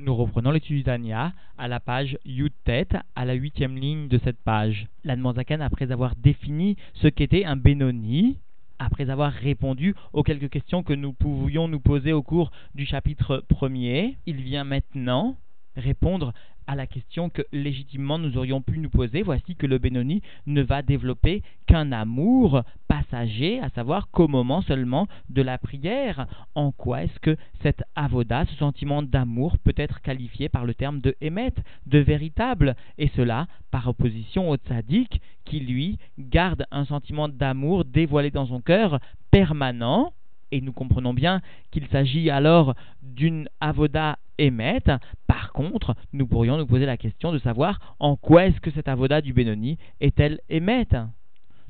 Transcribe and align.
Nous 0.00 0.14
reprenons 0.14 0.52
l'étude 0.52 0.86
d'Ania 0.86 1.32
à 1.58 1.66
la 1.66 1.80
page 1.80 2.18
Yutet, 2.24 2.86
à 3.16 3.24
la 3.24 3.34
huitième 3.34 3.76
ligne 3.76 4.06
de 4.06 4.18
cette 4.18 4.38
page. 4.38 4.86
L'Admanzakan, 5.02 5.58
après 5.58 5.90
avoir 5.90 6.14
défini 6.14 6.76
ce 6.94 7.08
qu'était 7.08 7.44
un 7.44 7.56
Benoni, 7.56 8.38
après 8.78 9.10
avoir 9.10 9.32
répondu 9.32 9.96
aux 10.12 10.22
quelques 10.22 10.50
questions 10.50 10.84
que 10.84 10.92
nous 10.92 11.12
pouvions 11.12 11.66
nous 11.66 11.80
poser 11.80 12.12
au 12.12 12.22
cours 12.22 12.52
du 12.76 12.86
chapitre 12.86 13.42
premier, 13.48 14.16
il 14.24 14.36
vient 14.36 14.62
maintenant 14.62 15.36
répondre 15.74 16.32
à 16.68 16.76
la 16.76 16.86
question 16.86 17.30
que 17.30 17.42
légitimement 17.50 18.18
nous 18.18 18.36
aurions 18.36 18.60
pu 18.60 18.78
nous 18.78 18.90
poser, 18.90 19.22
voici 19.22 19.56
que 19.56 19.66
le 19.66 19.78
Benoni 19.78 20.20
ne 20.46 20.62
va 20.62 20.82
développer 20.82 21.42
qu'un 21.66 21.92
amour 21.92 22.62
passager, 22.88 23.58
à 23.60 23.70
savoir 23.70 24.10
qu'au 24.10 24.28
moment 24.28 24.60
seulement 24.60 25.08
de 25.30 25.40
la 25.40 25.56
prière. 25.56 26.26
En 26.54 26.70
quoi 26.70 27.04
est-ce 27.04 27.18
que 27.20 27.36
cet 27.62 27.82
avoda, 27.96 28.44
ce 28.44 28.54
sentiment 28.56 29.02
d'amour, 29.02 29.56
peut 29.58 29.74
être 29.76 30.02
qualifié 30.02 30.50
par 30.50 30.66
le 30.66 30.74
terme 30.74 31.00
de 31.00 31.16
émet, 31.22 31.54
de 31.86 31.98
véritable, 31.98 32.76
et 32.98 33.08
cela 33.16 33.46
par 33.70 33.88
opposition 33.88 34.50
au 34.50 34.56
tzaddik 34.56 35.22
qui 35.46 35.60
lui 35.60 35.98
garde 36.18 36.66
un 36.70 36.84
sentiment 36.84 37.28
d'amour 37.28 37.86
dévoilé 37.86 38.30
dans 38.30 38.46
son 38.46 38.60
cœur 38.60 39.00
permanent 39.30 40.12
et 40.52 40.60
nous 40.60 40.72
comprenons 40.72 41.14
bien 41.14 41.40
qu'il 41.70 41.86
s'agit 41.88 42.30
alors 42.30 42.74
d'une 43.02 43.48
avoda 43.60 44.18
émette. 44.38 44.90
Par 45.26 45.52
contre, 45.52 45.94
nous 46.12 46.26
pourrions 46.26 46.56
nous 46.56 46.66
poser 46.66 46.86
la 46.86 46.96
question 46.96 47.32
de 47.32 47.38
savoir 47.38 47.96
en 47.98 48.16
quoi 48.16 48.46
est-ce 48.46 48.60
que 48.60 48.70
cette 48.70 48.88
avoda 48.88 49.20
du 49.20 49.32
Benoni 49.32 49.78
est-elle 50.00 50.40
émette 50.48 50.96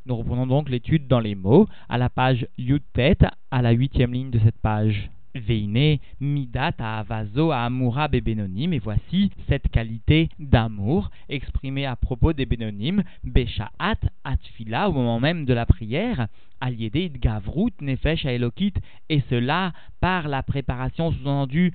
Nous 0.06 0.16
reprenons 0.16 0.46
donc 0.46 0.68
l'étude 0.68 1.06
dans 1.08 1.20
les 1.20 1.34
mots 1.34 1.66
à 1.88 1.98
la 1.98 2.08
page 2.08 2.46
Yutet, 2.58 3.18
à 3.50 3.62
la 3.62 3.70
huitième 3.70 4.12
ligne 4.12 4.30
de 4.30 4.38
cette 4.38 4.58
page. 4.58 5.10
Veine 5.34 6.00
midat 6.20 6.74
avazo 6.78 7.52
amura 7.52 8.08
bebenonim, 8.08 8.72
et 8.72 8.78
voici 8.78 9.30
cette 9.48 9.68
qualité 9.68 10.30
d'amour 10.38 11.10
exprimée 11.28 11.86
à 11.86 11.96
propos 11.96 12.32
des 12.32 12.46
bénonymes, 12.46 13.04
beshaat 13.24 14.00
atfila, 14.24 14.88
au 14.88 14.92
moment 14.92 15.20
même 15.20 15.44
de 15.44 15.54
la 15.54 15.66
prière, 15.66 16.28
aliédé 16.60 17.10
gavrut 17.14 17.72
nefesh 17.80 18.24
elokit, 18.24 18.74
et 19.08 19.22
cela 19.28 19.72
par 20.00 20.28
la 20.28 20.42
préparation 20.42 21.12
sous-entendue 21.12 21.72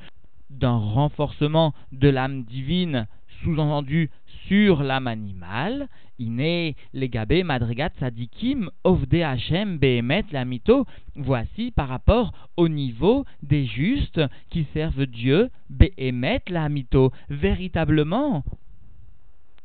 d'un 0.50 0.78
renforcement 0.78 1.74
de 1.92 2.10
l'âme 2.10 2.44
divine, 2.44 3.08
sous-entendu 3.44 4.10
sur 4.48 4.84
l'âme 4.84 5.08
animale, 5.08 5.88
iné 6.20 6.76
legabé 6.94 7.44
madrigat 7.44 7.92
sadikim 8.00 8.70
ovde 8.84 9.22
Hashem 9.22 9.78
behemet 9.78 10.26
lamito. 10.32 10.86
Voici 11.16 11.72
par 11.72 11.88
rapport 11.88 12.32
au 12.58 12.68
niveau 12.68 13.26
des 13.42 13.66
justes 13.66 14.22
qui 14.50 14.66
servent 14.74 15.06
Dieu 15.06 15.50
behemet 15.70 16.42
lamito, 16.50 17.12
véritablement 17.30 18.44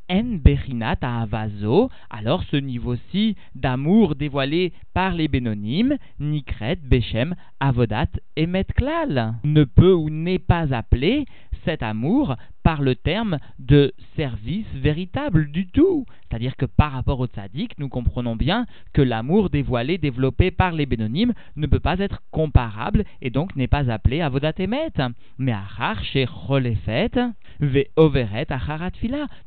en 0.09 0.39
berinat 0.43 0.97
avazo, 1.01 1.89
alors 2.09 2.43
ce 2.43 2.57
niveau-ci 2.57 3.35
d'amour 3.55 4.15
dévoilé 4.15 4.73
par 4.93 5.13
les 5.13 5.27
bénonymes, 5.27 5.97
nikret, 6.19 6.77
bechem, 6.77 7.35
avodat 7.59 8.07
et 8.35 8.47
metklal, 8.47 9.35
ne 9.43 9.63
peut 9.63 9.93
ou 9.93 10.09
n'est 10.09 10.39
pas 10.39 10.73
appelé 10.73 11.25
cet 11.65 11.83
amour 11.83 12.35
par 12.63 12.81
le 12.81 12.95
terme 12.95 13.39
de 13.57 13.93
service 14.15 14.67
véritable 14.75 15.51
du 15.51 15.67
tout. 15.67 16.05
C'est-à-dire 16.21 16.55
que 16.55 16.65
par 16.65 16.91
rapport 16.91 17.19
au 17.19 17.27
tzaddik, 17.27 17.77
nous 17.79 17.89
comprenons 17.89 18.35
bien 18.35 18.65
que 18.93 19.01
l'amour 19.01 19.49
dévoilé, 19.49 19.97
développé 19.97 20.51
par 20.51 20.71
les 20.71 20.85
bénonymes, 20.85 21.33
ne 21.55 21.67
peut 21.67 21.79
pas 21.79 21.99
être 21.99 22.21
comparable 22.31 23.05
et 23.21 23.29
donc 23.29 23.55
n'est 23.55 23.67
pas 23.67 23.89
appelé 23.89 24.21
avodat 24.21 24.53
emet. 24.59 24.91
Mais 25.37 25.53
achar 25.53 26.03
chez 26.03 26.25
cholefet, 26.25 27.11
ve 27.59 27.85
overet 27.95 28.47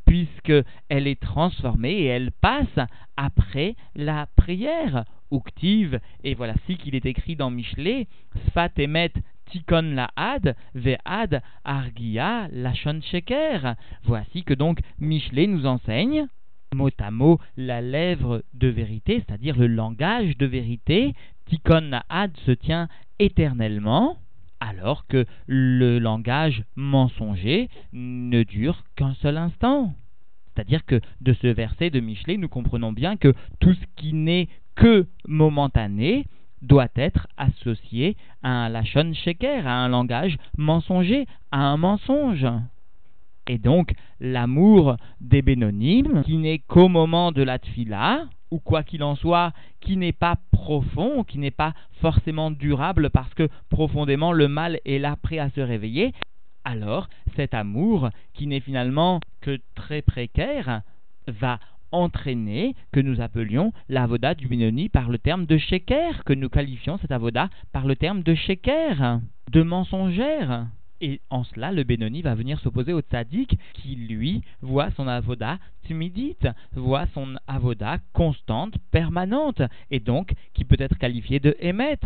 puisque 0.07 0.53
elle 0.89 1.07
est 1.07 1.21
transformée 1.21 1.93
et 1.93 2.07
elle 2.07 2.33
passe 2.33 2.89
après 3.17 3.77
la 3.95 4.27
prière. 4.37 5.05
Uktiv, 5.33 5.99
et 6.25 6.35
voilà 6.35 6.53
ce 6.69 6.75
qu'il 6.75 6.95
est 6.95 7.07
écrit 7.07 7.37
dans 7.37 7.51
Michelet, 7.51 8.07
Sfat 8.49 8.69
emet 8.79 9.13
tikon 9.53 9.95
la 9.95 10.11
had, 10.17 10.57
ve'ad 10.75 11.43
argia 11.65 12.49
lachon 12.51 13.01
sheker. 13.03 13.75
Voici 14.05 14.43
que 14.43 14.55
donc 14.55 14.81
Michelet 14.99 15.47
nous 15.47 15.67
enseigne 15.67 16.27
mot 16.75 16.91
à 16.99 17.11
mot 17.11 17.39
la 17.57 17.83
lèvre 17.83 18.43
de 18.55 18.69
vérité, 18.69 19.23
c'est-à-dire 19.27 19.59
le 19.59 19.67
langage 19.67 20.37
de 20.39 20.47
vérité. 20.47 21.15
Tikon 21.47 21.91
la 21.91 22.05
se 22.47 22.53
tient 22.53 22.89
éternellement 23.19 24.17
alors 24.61 25.07
que 25.07 25.27
le 25.47 25.99
langage 25.99 26.65
mensonger 26.77 27.69
ne 27.93 28.43
dure 28.45 28.85
qu'un 28.97 29.15
seul 29.15 29.37
instant. 29.37 29.95
C'est-à-dire 30.55 30.85
que 30.85 31.01
de 31.21 31.33
ce 31.35 31.47
verset 31.49 31.91
de 31.91 32.01
Michelet, 32.01 32.37
nous 32.37 32.49
comprenons 32.49 32.93
bien 32.93 33.17
que 33.17 33.35
tout 33.61 33.75
ce 33.75 33.85
qui 33.97 34.13
n'est 34.13 34.49
que 34.75 35.07
momentané 35.27 36.27
doit 36.63 36.89
être 36.95 37.27
associé 37.37 38.17
à 38.43 38.51
un 38.51 38.69
lachon 38.69 39.13
sheker, 39.13 39.67
à 39.67 39.85
un 39.85 39.89
langage 39.89 40.39
mensonger, 40.57 41.27
à 41.51 41.59
un 41.59 41.77
mensonge. 41.77 42.47
Et 43.49 43.59
donc, 43.59 43.93
l'amour 44.21 44.97
des 45.21 45.43
bénonymes, 45.43 46.23
qui 46.25 46.39
n'est 46.39 46.61
qu'au 46.61 46.89
moment 46.89 47.33
de 47.33 47.43
la 47.43 47.59
tfila, 47.59 48.27
ou 48.53 48.61
quoi 48.61 48.85
qu'il 48.85 49.03
en 49.03 49.17
soit, 49.17 49.53
qui 49.81 49.97
n'est 49.97 50.13
pas 50.13 50.37
profond, 50.53 51.25
qui 51.25 51.39
n'est 51.39 51.51
pas 51.51 51.75
forcément 52.01 52.51
durable 52.51 53.11
parce 53.11 53.33
que 53.35 53.49
profondément 53.69 54.33
le 54.33 54.47
mal 54.47 54.79
est 54.85 54.99
là 54.99 55.17
prêt 55.21 55.39
à 55.39 55.51
se 55.51 55.61
réveiller, 55.61 56.13
alors 56.65 57.09
cet 57.35 57.55
amour, 57.55 58.11
qui 58.35 58.47
n'est 58.47 58.61
finalement 58.61 59.21
que 59.41 59.59
très 59.75 60.03
précaire, 60.03 60.83
va 61.27 61.59
entraîner 61.93 62.75
que 62.93 63.01
nous 63.01 63.21
appelions 63.21 63.73
l'avoda 63.89 64.35
du 64.35 64.49
Benoni 64.49 64.89
par 64.89 65.09
le 65.11 65.19
terme 65.19 65.47
de 65.47 65.59
sheker, 65.59 66.25
que 66.25 66.33
nous 66.33 66.49
qualifions 66.49 66.99
cet 66.99 67.13
avoda 67.13 67.49
par 67.73 67.87
le 67.87 67.97
terme 67.97 68.23
de 68.23 68.35
sheker, 68.35 69.21
de 69.51 69.63
mensongère. 69.63 70.67
Et 71.05 71.21
en 71.31 71.43
cela, 71.43 71.73
le 71.73 71.83
Benoni 71.83 72.23
va 72.23 72.37
venir 72.37 72.61
s'opposer 72.61 72.93
au 72.93 73.01
tzaddik 73.01 73.59
qui, 73.75 73.97
lui, 73.97 74.43
voit 74.61 74.93
son 74.93 75.09
avoda 75.09 75.59
timidite, 75.83 76.47
voit 76.77 77.07
son 77.13 77.35
avoda 77.49 77.99
constante, 78.13 78.75
permanente, 78.93 79.63
et 79.91 79.99
donc 79.99 80.33
qui 80.55 80.65
peut 80.65 80.77
être 80.79 80.97
qualifié 80.97 81.41
de 81.41 81.57
émet. 81.59 81.99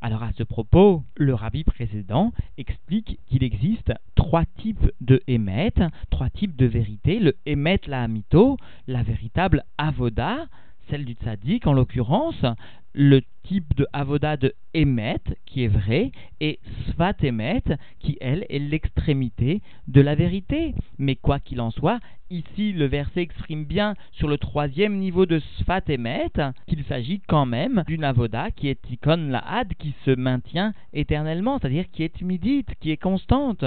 Alors 0.00 0.22
à 0.22 0.30
ce 0.38 0.44
propos, 0.44 1.02
le 1.16 1.34
rabbi 1.34 1.64
précédent 1.64 2.32
explique 2.56 3.18
qu'il 3.26 3.42
existe 3.42 3.92
trois 4.14 4.44
types 4.58 4.92
de 5.00 5.20
émet, 5.26 5.72
trois 6.10 6.30
types 6.30 6.54
de 6.54 6.66
vérité. 6.66 7.18
Le 7.18 7.34
émet 7.46 7.80
la 7.88 8.04
amito, 8.04 8.56
la 8.86 9.02
véritable 9.02 9.64
avoda, 9.78 10.46
celle 10.90 11.04
du 11.04 11.14
tzaddik 11.14 11.66
en 11.66 11.72
l'occurrence, 11.72 12.44
le 12.94 13.22
type 13.42 13.74
de 13.76 13.86
avoda 13.92 14.36
de 14.36 14.54
Emet, 14.72 15.20
qui 15.46 15.64
est 15.64 15.68
vrai, 15.68 16.12
et 16.40 16.60
Svat 16.86 17.16
Emet, 17.22 17.62
qui 17.98 18.16
elle 18.20 18.46
est 18.48 18.58
l'extrémité 18.58 19.60
de 19.88 20.00
la 20.00 20.14
vérité. 20.14 20.74
Mais 20.98 21.16
quoi 21.16 21.40
qu'il 21.40 21.60
en 21.60 21.70
soit, 21.70 21.98
ici 22.30 22.72
le 22.72 22.86
verset 22.86 23.22
exprime 23.22 23.64
bien 23.64 23.94
sur 24.12 24.28
le 24.28 24.38
troisième 24.38 24.96
niveau 24.96 25.26
de 25.26 25.40
Svat 25.58 25.82
Emet 25.88 26.30
qu'il 26.66 26.84
s'agit 26.84 27.20
quand 27.26 27.46
même 27.46 27.82
d'une 27.86 28.04
avoda 28.04 28.50
qui 28.50 28.68
est 28.68 28.80
Tikon 28.80 29.28
Lahad, 29.28 29.74
qui 29.78 29.94
se 30.04 30.12
maintient 30.12 30.72
éternellement, 30.92 31.58
c'est-à-dire 31.58 31.90
qui 31.92 32.04
est 32.04 32.16
timidite, 32.16 32.68
qui 32.80 32.90
est 32.90 32.96
constante. 32.96 33.64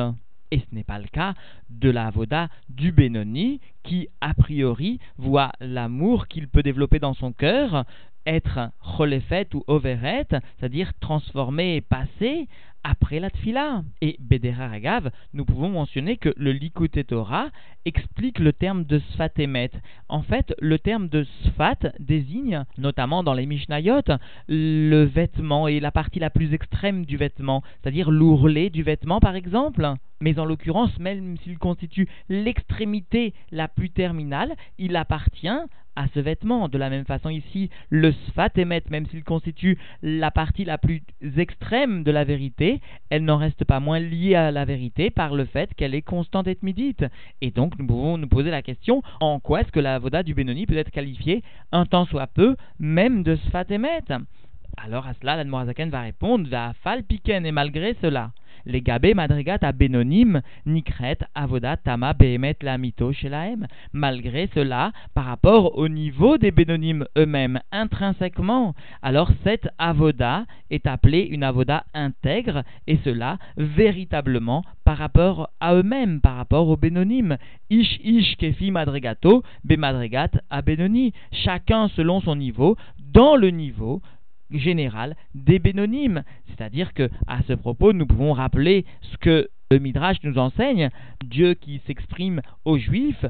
Et 0.52 0.60
ce 0.60 0.76
n'est 0.76 0.84
pas 0.84 1.00
le 1.00 1.08
cas 1.08 1.34
de 1.70 1.90
la 1.90 2.08
avoda 2.08 2.50
du 2.70 2.92
Benoni, 2.92 3.60
qui 3.84 4.08
a 4.22 4.34
priori 4.34 5.00
voit 5.18 5.52
l'amour 5.60 6.28
qu'il 6.28 6.48
peut 6.48 6.64
développer 6.64 7.00
dans 7.00 7.14
son 7.14 7.34
cœur 7.34 7.86
être 8.28 8.72
cholefet 8.98 9.48
ou 9.54 9.64
overet, 9.68 10.28
c'est-à-dire 10.30 10.92
transformé 11.00 11.78
et 11.78 11.82
passé 11.82 12.48
après 12.84 13.20
la 13.20 13.30
tfila. 13.30 13.84
Et 14.02 14.18
Bedera 14.20 14.68
Ragav, 14.68 15.12
nous 15.34 15.46
pouvons 15.46 15.70
mentionner 15.70 16.18
que 16.18 16.34
le 16.38 16.52
Likut 16.52 17.04
Torah 17.06 17.50
explique 17.86 18.40
le 18.40 18.54
terme 18.54 18.84
de 18.84 19.00
Sfat 19.00 19.30
Emet. 19.40 19.72
En 20.10 20.22
fait, 20.22 20.54
le 20.60 20.80
terme 20.80 21.08
de 21.08 21.26
Sfat 21.44 21.92
désigne, 22.00 22.64
notamment 22.78 23.24
dans 23.24 23.34
les 23.34 23.46
Mishnayot, 23.46 24.02
le 24.48 25.04
vêtement 25.04 25.68
et 25.68 25.80
la 25.80 25.92
partie 25.92 26.20
la 26.20 26.30
plus 26.30 26.54
extrême 26.54 27.06
du 27.06 27.18
vêtement, 27.18 27.64
c'est-à-dire 27.82 28.12
l'ourlet 28.12 28.70
du 28.70 28.84
vêtement 28.84 29.20
par 29.20 29.36
exemple. 29.36 29.94
Mais 30.20 30.40
en 30.40 30.46
l'occurrence, 30.46 30.98
même 31.00 31.38
s'il 31.44 31.60
constitue 31.60 32.08
l'extrémité 32.28 33.34
la 33.52 33.68
plus 33.68 33.92
terminale, 33.92 34.56
il 34.78 34.96
appartient 34.96 35.48
à 35.98 36.08
ce 36.14 36.20
vêtement. 36.20 36.70
De 36.70 36.78
la 36.78 36.90
même 36.90 37.04
façon 37.06 37.30
ici, 37.30 37.70
le 37.90 38.12
sfat 38.12 38.52
émet, 38.56 38.84
même 38.90 39.08
s'il 39.08 39.24
constitue 39.24 39.78
la 40.02 40.32
partie 40.32 40.64
la 40.64 40.78
plus 40.78 41.02
extrême 41.38 42.04
de 42.04 42.12
la 42.12 42.24
vérité, 42.24 42.80
elle 43.10 43.26
n'en 43.26 43.38
reste 43.38 43.66
pas 43.66 43.80
moins 43.80 44.00
liée 44.00 44.36
à 44.36 44.52
la 44.52 44.64
vérité 44.64 45.10
par 45.10 45.36
le 45.36 45.46
fait 45.46 45.74
qu'elle 45.74 45.96
est 45.96 46.04
constante 46.04 46.48
et 46.48 46.56
tmidite. 46.56 47.04
Et 47.42 47.52
donc 47.52 47.78
nous 47.80 47.88
pouvons 47.88 48.18
nous 48.18 48.28
poser 48.28 48.52
la 48.52 48.62
question, 48.62 49.02
en 49.20 49.40
quoi 49.40 49.62
est-ce 49.62 49.72
que 49.72 49.80
la 49.80 50.00
voda 50.00 50.24
du 50.24 50.34
Benoni 50.34 50.66
peut 50.68 50.78
être 50.78 50.92
qualifiée 50.92 51.44
un 51.72 51.86
temps 51.86 52.06
soit 52.06 52.28
peu, 52.28 52.56
même 52.80 53.24
de 53.24 53.36
sfat 53.36 53.66
émet? 53.70 54.04
Alors 54.78 55.08
à 55.08 55.14
cela, 55.16 55.36
l'Admorazaken 55.36 55.90
va 55.90 56.02
répondre, 56.02 56.48
va 56.48 56.74
fal 56.84 57.04
piken, 57.04 57.46
et 57.48 57.52
malgré 57.52 57.96
cela, 58.00 58.32
les 58.68 58.82
gabé 58.82 59.14
madrigat 59.14 59.58
à 59.62 59.72
Benonim, 59.72 60.42
nikret, 60.66 61.20
avodat, 61.34 61.78
tama, 61.78 62.14
behemet, 62.14 62.58
lamito, 62.62 63.12
shelaem. 63.14 63.66
Malgré 63.94 64.50
cela, 64.54 64.92
par 65.14 65.26
rapport 65.26 65.78
au 65.78 65.88
niveau 65.88 66.38
des 66.38 66.52
Benonim 66.52 67.06
eux-mêmes, 67.18 67.60
intrinsèquement, 67.72 68.76
alors 69.02 69.32
cette 69.44 69.70
avoda 69.78 70.46
est 70.70 70.86
appelée 70.86 71.28
une 71.32 71.44
avoda 71.44 71.86
intègre, 71.94 72.64
et 72.86 73.00
cela 73.04 73.38
véritablement 73.58 74.64
par 74.84 74.98
rapport 74.98 75.50
à 75.60 75.74
eux-mêmes, 75.74 76.22
par 76.22 76.36
rapport 76.36 76.68
aux 76.68 76.78
Benonim. 76.78 77.38
Ish 77.70 78.00
ish 78.04 78.38
kefi 78.38 78.72
madrigato, 78.72 79.44
be 79.64 79.78
madrigat 79.78 80.32
à 80.50 80.62
Benoni. 80.62 81.14
Chacun 81.32 81.88
selon 81.90 82.22
son 82.22 82.36
niveau, 82.36 82.76
dans 83.14 83.36
le 83.36 83.50
niveau 83.50 84.02
général 84.52 85.16
des 85.36 85.60
bénonymes. 85.60 86.24
C'est-à-dire 86.48 86.94
que, 86.94 87.10
à 87.28 87.42
ce 87.44 87.54
propos, 87.54 87.94
nous 87.94 88.06
pouvons 88.06 88.34
rappeler 88.34 88.86
ce 89.02 89.18
que 89.18 89.50
le 89.70 89.80
Midrash 89.80 90.18
nous 90.24 90.38
enseigne, 90.38 90.90
Dieu 91.26 91.54
qui 91.54 91.82
s'exprime 91.86 92.42
aux 92.64 92.78
Juifs 92.78 93.26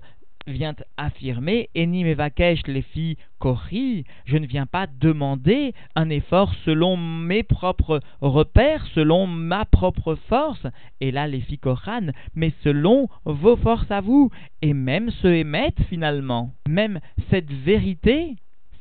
vient 0.48 0.76
affirmer 0.96 1.70
Eni 1.76 2.04
mevakesh 2.04 2.66
les 2.68 2.82
filles 2.82 3.18
kori, 3.40 4.06
je 4.26 4.38
ne 4.38 4.48
viens 4.48 4.66
pas 4.66 4.88
demander 4.88 5.74
un 5.96 6.10
effort 6.10 6.54
selon 6.66 6.98
mes 6.98 7.44
propres 7.44 8.00
repères, 8.22 8.88
selon 8.96 9.28
ma 9.28 9.66
propre 9.66 10.16
force, 10.30 10.66
et 11.02 11.12
là 11.12 11.28
les 11.28 11.42
filles 11.42 11.60
koran, 11.60 12.08
mais 12.34 12.54
selon 12.64 13.08
vos 13.26 13.58
forces 13.58 13.92
à 13.92 14.02
vous, 14.02 14.32
et 14.62 14.74
même 14.74 15.12
ce 15.12 15.28
émettent 15.28 15.84
finalement, 15.90 16.54
même 16.68 17.00
cette 17.30 17.52
vérité, 17.52 18.36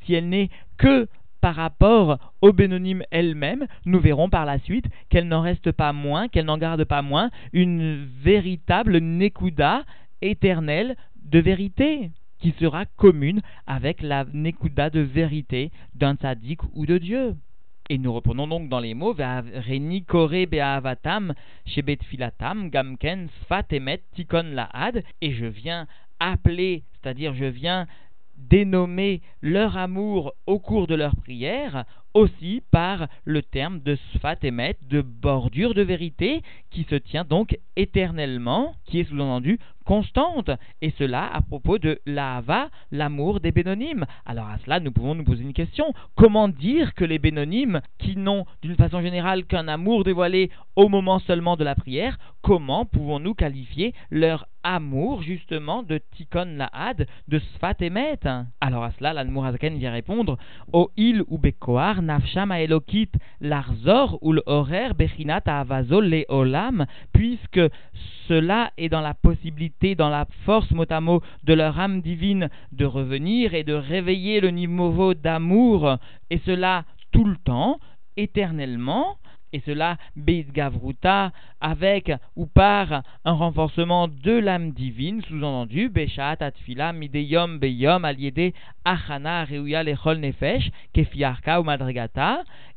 si 0.05 0.13
elle 0.13 0.29
n'est 0.29 0.49
que 0.77 1.07
par 1.41 1.55
rapport 1.55 2.17
aux 2.41 2.53
bénonymes 2.53 3.03
elles-mêmes, 3.11 3.67
nous 3.85 3.99
verrons 3.99 4.29
par 4.29 4.45
la 4.45 4.59
suite 4.59 4.85
qu'elle 5.09 5.27
n'en 5.27 5.41
reste 5.41 5.71
pas 5.71 5.93
moins, 5.93 6.27
qu'elle 6.27 6.45
n'en 6.45 6.57
garde 6.57 6.83
pas 6.83 7.01
moins 7.01 7.29
une 7.53 8.05
véritable 8.21 8.97
nekuda 8.97 9.83
éternelle 10.21 10.95
de 11.23 11.39
vérité 11.39 12.11
qui 12.39 12.53
sera 12.59 12.85
commune 12.85 13.41
avec 13.65 14.01
la 14.01 14.25
nekuda 14.31 14.89
de 14.89 14.99
vérité 14.99 15.71
d'un 15.95 16.15
tzaddik 16.15 16.61
ou 16.73 16.85
de 16.85 16.97
Dieu. 16.97 17.35
Et 17.89 17.97
nous 17.97 18.11
reprenons 18.11 18.47
donc 18.47 18.67
dans 18.67 18.81
les 18.81 18.93
mots 18.93 19.13
Reni 19.13 20.03
Kore 20.03 20.45
Be'avatam 20.49 21.33
Shebet 21.65 21.99
Filatam 22.03 22.69
Gamken 22.69 23.29
Sfat 23.41 23.67
Emet 23.71 24.01
Tikon 24.13 24.51
Laad 24.53 25.03
et 25.21 25.31
je 25.31 25.45
viens 25.45 25.87
appeler, 26.19 26.83
c'est-à-dire 26.93 27.33
je 27.33 27.45
viens 27.45 27.87
dénommer 28.37 29.21
leur 29.41 29.77
amour 29.77 30.33
au 30.45 30.59
cours 30.59 30.87
de 30.87 30.95
leur 30.95 31.15
prière 31.15 31.85
aussi 32.17 32.63
par 32.71 33.07
le 33.25 33.43
terme 33.43 33.79
de 33.79 33.95
sfat 33.95 34.37
emet, 34.43 34.75
de 34.89 35.01
bordure 35.01 35.75
de 35.75 35.83
vérité, 35.83 36.41
qui 36.71 36.83
se 36.89 36.95
tient 36.95 37.23
donc 37.23 37.59
éternellement, 37.75 38.73
qui 38.85 38.99
est 38.99 39.03
sous-entendu 39.03 39.59
constante, 39.85 40.49
et 40.81 40.91
cela 40.97 41.31
à 41.31 41.41
propos 41.41 41.77
de 41.77 41.99
l'ava, 42.05 42.69
l'amour 42.91 43.39
des 43.39 43.51
bénonymes. 43.51 44.05
Alors 44.25 44.47
à 44.47 44.57
cela, 44.65 44.79
nous 44.79 44.91
pouvons 44.91 45.15
nous 45.15 45.23
poser 45.23 45.43
une 45.43 45.53
question. 45.53 45.93
Comment 46.15 46.47
dire 46.47 46.95
que 46.95 47.05
les 47.05 47.19
bénonymes, 47.19 47.81
qui 47.99 48.17
n'ont 48.17 48.45
d'une 48.63 48.75
façon 48.75 49.01
générale 49.01 49.45
qu'un 49.45 49.67
amour 49.67 50.03
dévoilé 50.03 50.49
au 50.75 50.89
moment 50.89 51.19
seulement 51.19 51.55
de 51.55 51.63
la 51.63 51.75
prière, 51.75 52.17
comment 52.41 52.85
pouvons-nous 52.85 53.35
qualifier 53.35 53.93
leur 54.09 54.47
amour 54.67 55.21
justement 55.21 55.81
de 55.81 55.97
Tikon 56.11 56.57
Laad, 56.57 57.07
de 57.29 57.39
Sfat 57.39 57.77
Emet. 57.79 58.19
Alors 58.59 58.83
à 58.83 58.91
cela, 58.91 59.13
l'Anmourazaken 59.13 59.77
vient 59.77 59.93
répondre 59.93 60.37
au 60.73 60.91
il 60.97 61.23
ou 61.29 61.39
nafsham 62.01 62.53
l'arzor 63.39 64.19
ou 64.21 64.33
l'horer 64.33 64.93
bechinat 64.93 65.43
avazol 65.45 66.09
le 66.09 66.25
olam, 66.27 66.85
puisque 67.13 67.61
cela 68.27 68.71
est 68.77 68.89
dans 68.89 69.01
la 69.01 69.13
possibilité, 69.13 69.95
dans 69.95 70.09
la 70.09 70.25
force 70.45 70.69
mot 70.71 70.85
à 70.89 70.99
mot 70.99 71.21
de 71.45 71.53
leur 71.53 71.79
âme 71.79 72.01
divine 72.01 72.49
de 72.73 72.85
revenir 72.85 73.53
et 73.53 73.63
de 73.63 73.73
réveiller 73.73 74.41
le 74.41 74.49
niveau 74.49 75.13
d'amour, 75.13 75.97
et 76.29 76.39
cela 76.39 76.83
tout 77.11 77.23
le 77.23 77.37
temps, 77.37 77.79
éternellement, 78.17 79.17
et 79.53 79.61
cela 79.65 79.97
Beit 80.15 80.47
Gavruta 80.51 81.31
avec 81.61 82.11
ou 82.35 82.45
par 82.45 83.03
un 83.25 83.33
renforcement 83.33 84.07
de 84.07 84.31
l'âme 84.31 84.71
divine, 84.71 85.21
sous-entendu 85.23 85.89
Beshat 85.89 86.37
Atfila 86.39 86.93
Mideyom 86.93 87.57
Beyom 87.59 88.05
Aliede 88.05 88.53
Achana 88.85 89.45
Reuya 89.45 89.83
Lechol 89.83 90.19
Nefesh 90.19 90.69
Kefiarka 90.93 91.61
ou 91.61 91.65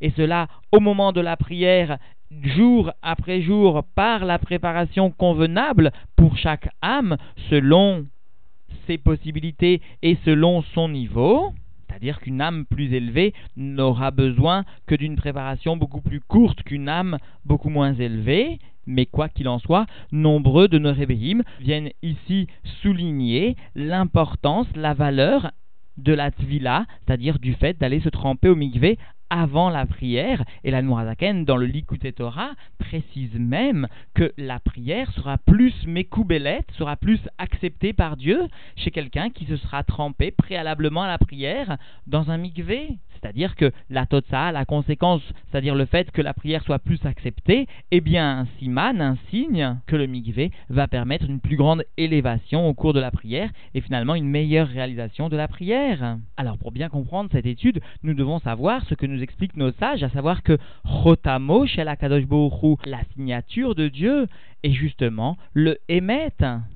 et 0.00 0.10
cela 0.10 0.48
au 0.72 0.80
moment 0.80 1.12
de 1.12 1.20
la 1.20 1.36
prière 1.36 1.98
jour 2.42 2.92
après 3.02 3.42
jour 3.42 3.82
par 3.94 4.24
la 4.24 4.38
préparation 4.38 5.10
convenable 5.10 5.92
pour 6.16 6.36
chaque 6.36 6.68
âme 6.80 7.16
selon 7.48 8.06
ses 8.86 8.98
possibilités 8.98 9.80
et 10.02 10.16
selon 10.24 10.62
son 10.74 10.88
niveau. 10.88 11.52
C'est-à-dire 11.90 12.20
qu'une 12.20 12.40
âme 12.40 12.66
plus 12.66 12.94
élevée 12.94 13.34
n'aura 13.56 14.12
besoin 14.12 14.64
que 14.86 14.94
d'une 14.94 15.16
préparation 15.16 15.76
beaucoup 15.76 16.00
plus 16.00 16.20
courte 16.20 16.62
qu'une 16.62 16.88
âme 16.88 17.18
beaucoup 17.44 17.68
moins 17.68 17.94
élevée. 17.94 18.60
Mais 18.86 19.06
quoi 19.06 19.28
qu'il 19.28 19.48
en 19.48 19.58
soit, 19.58 19.86
nombreux 20.12 20.68
de 20.68 20.78
nos 20.78 20.92
rébéhim 20.92 21.42
viennent 21.60 21.90
ici 22.02 22.46
souligner 22.80 23.56
l'importance, 23.74 24.66
la 24.76 24.94
valeur 24.94 25.50
de 25.96 26.12
la 26.12 26.30
tvila, 26.30 26.86
c'est-à-dire 27.04 27.38
du 27.38 27.54
fait 27.54 27.78
d'aller 27.78 28.00
se 28.00 28.08
tremper 28.08 28.48
au 28.48 28.56
mikvé 28.56 28.96
avant 29.30 29.70
la 29.70 29.86
prière. 29.86 30.44
Et 30.64 30.70
la 30.70 30.82
Nourazaken, 30.82 31.44
dans 31.44 31.56
le 31.56 31.66
Likute 31.66 32.14
Torah, 32.14 32.50
précise 32.78 33.34
même 33.34 33.88
que 34.14 34.32
la 34.36 34.58
prière 34.58 35.10
sera 35.12 35.38
plus 35.38 35.74
mécoubelette, 35.86 36.70
sera 36.76 36.96
plus 36.96 37.20
acceptée 37.38 37.92
par 37.92 38.16
Dieu 38.16 38.48
chez 38.76 38.90
quelqu'un 38.90 39.30
qui 39.30 39.46
se 39.46 39.56
sera 39.56 39.84
trempé 39.84 40.30
préalablement 40.30 41.02
à 41.02 41.08
la 41.08 41.18
prière 41.18 41.78
dans 42.06 42.30
un 42.30 42.36
mikvé. 42.36 42.98
C'est-à-dire 43.20 43.56
que 43.56 43.72
la 43.90 44.06
totsa, 44.06 44.52
la 44.52 44.64
conséquence, 44.64 45.22
c'est-à-dire 45.50 45.74
le 45.74 45.84
fait 45.84 46.10
que 46.10 46.22
la 46.22 46.34
prière 46.34 46.62
soit 46.62 46.78
plus 46.78 47.04
acceptée, 47.04 47.66
eh 47.90 48.00
bien 48.00 48.40
un 48.40 48.46
siman, 48.58 49.00
un 49.00 49.16
signe 49.30 49.76
que 49.86 49.96
le 49.96 50.06
mikvé 50.06 50.50
va 50.68 50.88
permettre 50.88 51.26
une 51.28 51.40
plus 51.40 51.56
grande 51.56 51.84
élévation 51.96 52.68
au 52.68 52.74
cours 52.74 52.92
de 52.92 53.00
la 53.00 53.10
prière 53.10 53.50
et 53.74 53.80
finalement 53.80 54.14
une 54.14 54.28
meilleure 54.28 54.68
réalisation 54.68 55.28
de 55.28 55.36
la 55.36 55.48
prière. 55.48 56.18
Alors 56.36 56.58
pour 56.58 56.72
bien 56.72 56.88
comprendre 56.88 57.30
cette 57.32 57.46
étude, 57.46 57.80
nous 58.02 58.14
devons 58.14 58.38
savoir 58.38 58.84
ce 58.86 58.94
que 58.94 59.06
nous 59.06 59.22
expliquent 59.22 59.56
nos 59.56 59.72
sages, 59.72 60.02
à 60.02 60.10
savoir 60.10 60.42
que 60.42 60.58
Chotamo 60.84 61.66
chez 61.66 61.84
la 61.84 61.96
Kadosh 61.96 62.24
la 62.86 63.00
signature 63.14 63.74
de 63.74 63.88
Dieu, 63.88 64.26
est 64.62 64.72
justement 64.72 65.36
le 65.52 65.78
Emet, 65.88 66.32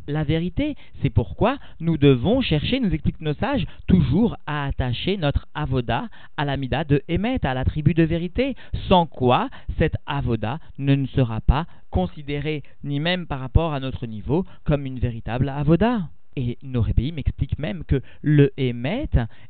la 0.06 0.24
vérité. 0.24 0.76
C'est 1.02 1.10
pourquoi 1.10 1.58
nous 1.80 1.96
devons 1.96 2.40
chercher, 2.40 2.80
nous 2.80 2.92
expliquent 2.92 3.20
nos 3.20 3.34
sages, 3.34 3.66
toujours 3.86 4.36
à 4.46 4.66
attacher 4.66 5.16
notre 5.16 5.46
avoda 5.54 6.08
à 6.36 6.44
l'amida 6.44 6.84
de 6.84 7.02
Emet, 7.08 7.44
à 7.44 7.54
la 7.54 7.64
tribu 7.64 7.94
de 7.94 8.02
vérité, 8.02 8.54
sans 8.88 9.06
quoi 9.06 9.48
cette 9.78 9.96
avoda 10.06 10.58
ne 10.78 11.06
sera 11.06 11.40
pas 11.40 11.66
considérée, 11.90 12.62
ni 12.82 13.00
même 13.00 13.26
par 13.26 13.40
rapport 13.40 13.72
à 13.72 13.80
notre 13.80 14.06
niveau, 14.06 14.44
comme 14.64 14.86
une 14.86 14.98
véritable 14.98 15.48
avoda. 15.48 16.08
Et 16.36 16.58
Norébéi 16.62 17.12
m'explique 17.12 17.58
même 17.58 17.84
que 17.84 18.02
le 18.22 18.52
Emet 18.56 19.08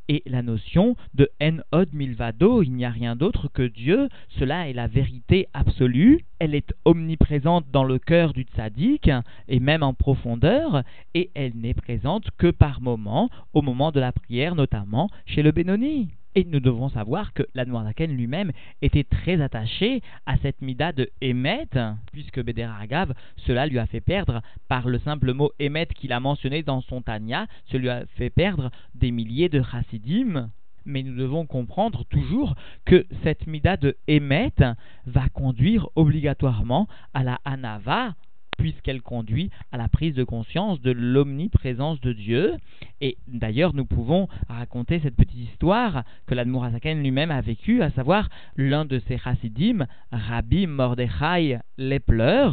est 0.09 0.29
la 0.29 0.43
notion 0.43 0.97
de 1.15 1.31
En 1.41 1.59
Od 1.73 1.89
Milvado, 1.95 2.63
il 2.63 2.73
n'y 2.73 2.85
a 2.85 2.91
rien 2.91 3.17
d'autre 3.17 3.49
que 3.49 3.63
Dieu, 3.63 4.09
cela 4.29 4.69
est 4.69 4.75
la 4.75 4.87
vérité 4.87 5.49
absolue, 5.55 6.25
elle 6.39 6.55
est 6.55 6.75
omniprésente 6.85 7.71
dans 7.71 7.85
le 7.85 7.99
cœur 7.99 8.35
du 8.35 8.43
tzaddik 8.43 9.11
et 9.49 9.61
même 9.61 9.83
en 9.83 9.95
profondeur, 9.95 10.83
et 11.15 11.31
elle 11.35 11.57
n'est 11.57 11.75
présente 11.75 12.31
que 12.37 12.51
par 12.51 12.83
moments, 12.83 13.31
au 13.55 13.63
moment 13.63 13.91
de 13.91 14.01
la 14.01 14.13
prière 14.13 14.55
notamment 14.55 15.09
chez 15.25 15.43
le 15.43 15.53
Benoni. 15.53 16.11
Et 16.37 16.45
nous 16.45 16.59
devons 16.59 16.89
savoir 16.89 17.33
que 17.33 17.45
l'Admorazaken 17.55 18.11
lui-même 18.11 18.51
était 18.83 19.05
très 19.05 19.41
attaché 19.41 20.03
à 20.27 20.37
cette 20.39 20.63
mida 20.63 20.93
de 20.93 21.11
Emet, 21.21 21.69
puisque 22.13 22.43
Beder 22.43 22.71
Agav, 22.81 23.15
cela 23.37 23.67
lui 23.67 23.79
a 23.79 23.87
fait 23.87 24.01
perdre, 24.01 24.43
par 24.67 24.89
le 24.89 24.99
simple 24.99 25.33
mot 25.33 25.53
Emet 25.61 25.87
qu'il 25.87 26.13
a 26.13 26.19
mentionné 26.19 26.65
dans 26.65 26.81
son 26.81 27.03
Tanya, 27.03 27.47
cela 27.67 27.81
lui 27.81 27.89
a 27.89 28.07
fait 28.17 28.31
perdre 28.31 28.71
des 28.97 29.13
milliers 29.13 29.49
de 29.49 29.63
chassidim. 29.63 30.51
Mais 30.85 31.03
nous 31.03 31.17
devons 31.17 31.47
comprendre 31.47 32.05
toujours 32.05 32.57
que 32.85 33.07
cette 33.23 33.47
mida 33.47 33.77
de 33.77 33.97
Emet 34.09 34.53
va 35.07 35.29
conduire 35.29 35.89
obligatoirement 35.95 36.89
à 37.15 37.23
la 37.23 37.39
Hanava, 37.45 38.15
puisqu'elle 38.59 39.03
conduit 39.03 39.51
à 39.73 39.77
la 39.77 39.89
prise 39.89 40.15
de 40.15 40.25
conscience 40.25 40.81
de 40.81 40.91
l'omniprésence 40.91 42.01
de 42.01 42.13
Dieu. 42.13 42.55
Et 43.01 43.17
d'ailleurs, 43.27 43.75
nous 43.75 43.85
pouvons 43.85 44.29
raconter 44.49 45.01
cette 45.01 45.17
petite 45.17 45.51
histoire 45.51 46.05
que 46.27 46.35
l'Admorazaken 46.35 47.03
lui-même 47.03 47.31
a 47.31 47.41
vécue, 47.41 47.83
à 47.83 47.91
savoir 47.91 48.29
l'un 48.57 48.85
de 48.85 48.99
ses 49.01 49.19
chassidim, 49.19 49.87
Rabbi 50.13 50.67
Mordechai 50.67 51.59
Lepler, 51.79 52.51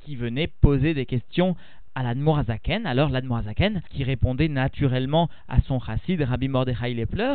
qui 0.00 0.16
venait 0.16 0.46
poser 0.46 0.94
des 0.94 1.06
questions 1.06 1.54
à 1.94 2.02
l'Admorazaken. 2.02 2.86
Alors 2.86 3.10
l'Admorazaken, 3.10 3.82
qui 3.90 4.04
répondait 4.04 4.48
naturellement 4.48 5.28
à 5.48 5.60
son 5.62 5.80
chassid, 5.80 6.22
Rabbi 6.22 6.48
Mordechai 6.48 6.94
Lepler, 6.94 7.34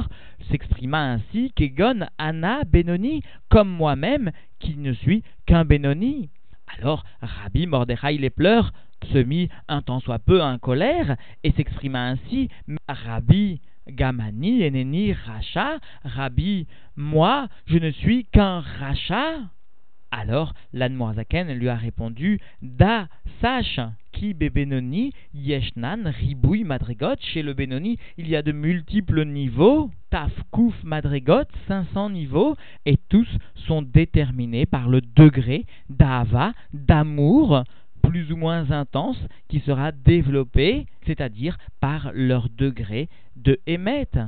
s'exprima 0.49 0.99
ainsi 0.99 1.51
Kegon 1.55 2.07
Anna 2.17 2.63
Benoni, 2.63 3.21
comme 3.49 3.69
moi-même, 3.69 4.31
qui 4.59 4.77
ne 4.77 4.93
suis 4.93 5.23
qu'un 5.45 5.65
Benoni. 5.65 6.29
Alors 6.79 7.03
Rabbi 7.21 7.67
Mordechai 7.67 8.17
les 8.17 8.29
pleurs 8.29 8.71
se 9.11 9.17
mit 9.17 9.49
un 9.67 9.81
tant 9.81 9.99
soit 9.99 10.19
peu 10.19 10.41
en 10.41 10.57
colère. 10.57 11.15
Et 11.43 11.51
s'exprima 11.51 12.03
ainsi 12.05 12.49
Rabbi 12.87 13.61
Gamani 13.87 14.63
eneni 14.63 15.13
racha. 15.13 15.79
Rabbi 16.03 16.67
moi 16.95 17.47
je 17.65 17.77
ne 17.77 17.91
suis 17.91 18.25
qu'un 18.25 18.61
racha 18.61 19.39
alors 20.13 20.53
l'Anmoazaken 20.73 21.51
lui 21.53 21.69
a 21.69 21.75
répondu 21.75 22.39
Da, 22.61 23.07
sache, 23.41 23.79
qui 24.11 24.33
Benoni, 24.33 25.11
Yeshnan, 25.33 26.05
Riboui, 26.05 26.63
Madrigot. 26.63 27.15
Chez 27.19 27.41
le 27.41 27.53
Benoni, 27.53 27.97
il 28.17 28.29
y 28.29 28.35
a 28.35 28.41
de 28.41 28.51
multiples 28.51 29.25
niveaux. 29.25 29.89
Taf, 30.11 30.31
Kouf, 30.51 30.75
Madrigot, 30.83 31.45
500 31.67 32.11
niveaux. 32.11 32.55
Et 32.85 32.97
tous 33.09 33.27
sont 33.67 33.81
déterminés 33.81 34.65
par 34.65 34.87
le 34.87 35.01
degré 35.01 35.65
d'Ava, 35.89 36.53
d'amour, 36.73 37.63
plus 38.03 38.31
ou 38.31 38.37
moins 38.37 38.71
intense, 38.71 39.19
qui 39.49 39.59
sera 39.61 39.91
développé, 39.91 40.85
c'est-à-dire 41.05 41.57
par 41.81 42.11
leur 42.13 42.49
degré 42.49 43.09
de 43.35 43.59
émettre 43.65 44.19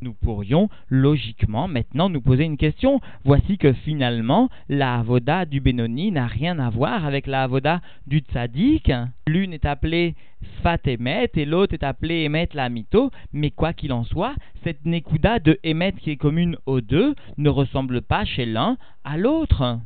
nous 0.00 0.14
pourrions 0.14 0.68
logiquement 0.88 1.68
maintenant 1.68 2.08
nous 2.08 2.20
poser 2.20 2.44
une 2.44 2.56
question. 2.56 3.00
Voici 3.24 3.58
que 3.58 3.72
finalement, 3.72 4.48
la 4.68 4.96
avoda 4.96 5.44
du 5.44 5.60
Benoni 5.60 6.10
n'a 6.12 6.26
rien 6.26 6.58
à 6.58 6.70
voir 6.70 7.04
avec 7.04 7.26
la 7.26 7.42
avoda 7.42 7.80
du 8.06 8.18
Tzadik. 8.18 8.90
L'une 9.26 9.52
est 9.52 9.64
appelée 9.66 10.14
Sfat 10.58 10.78
Emet 10.86 11.30
et 11.34 11.44
l'autre 11.44 11.74
est 11.74 11.84
appelée 11.84 12.24
Emet 12.24 12.48
Lamito, 12.54 13.10
mais 13.32 13.50
quoi 13.50 13.72
qu'il 13.72 13.92
en 13.92 14.04
soit, 14.04 14.34
cette 14.64 14.84
Nekuda 14.84 15.38
de 15.38 15.58
Emet 15.64 15.92
qui 15.92 16.10
est 16.10 16.16
commune 16.16 16.56
aux 16.66 16.80
deux 16.80 17.14
ne 17.36 17.48
ressemble 17.48 18.02
pas 18.02 18.24
chez 18.24 18.46
l'un 18.46 18.76
à 19.04 19.16
l'autre 19.16 19.78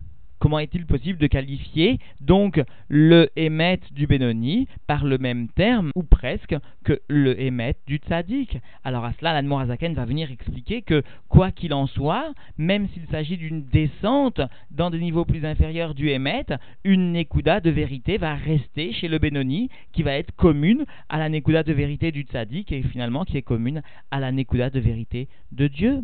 comment 0.43 0.59
est-il 0.59 0.87
possible 0.87 1.21
de 1.21 1.29
qualifier 1.29 2.01
donc 2.21 2.61
le 2.89 3.29
émet 3.37 3.79
du 3.93 4.09
Benoni 4.09 4.67
par 4.89 5.05
le 5.05 5.17
même 5.17 5.47
terme, 5.47 5.93
ou 5.95 6.03
presque, 6.03 6.57
que 6.83 7.01
le 7.09 7.41
émet 7.41 7.77
du 7.87 7.99
Tzadik? 7.99 8.59
Alors 8.83 9.05
à 9.05 9.13
cela, 9.13 9.35
l'Admorazaken 9.35 9.95
va 9.95 10.05
venir 10.05 10.33
expliquer 10.33 10.83
que, 10.83 11.05
quoi 11.29 11.53
qu'il 11.53 11.73
en 11.73 11.87
soit, 11.87 12.35
même 12.59 12.89
s'il 12.89 13.07
s'agit 13.07 13.37
d'une 13.37 13.63
descente 13.63 14.41
dans 14.73 14.91
des 14.91 14.99
niveaux 14.99 15.25
plus 15.25 15.47
inférieurs 15.47 15.95
du 15.95 16.09
émet, 16.09 16.47
une 16.83 17.13
Nekuda 17.13 17.61
de 17.61 17.71
vérité 17.71 18.19
va 18.19 18.35
rester 18.35 18.93
chez 18.93 19.07
le 19.07 19.21
Benoni, 19.21 19.69
qui 19.93 20.03
va 20.03 20.15
être 20.15 20.35
commune 20.35 20.87
à 21.09 21.19
la 21.19 21.29
Nekuda 21.29 21.63
de 21.63 21.73
vérité 21.73 22.11
du 22.11 22.23
Tzadik, 22.23 22.73
et 22.73 22.83
finalement 22.83 23.25
qui 23.25 23.37
est 23.37 23.43
commune 23.43 23.81
à 24.11 24.19
la 24.19 24.33
Nekuda 24.33 24.71
de 24.71 24.81
vérité 24.81 25.29
de 25.53 25.69
Dieu 25.69 26.03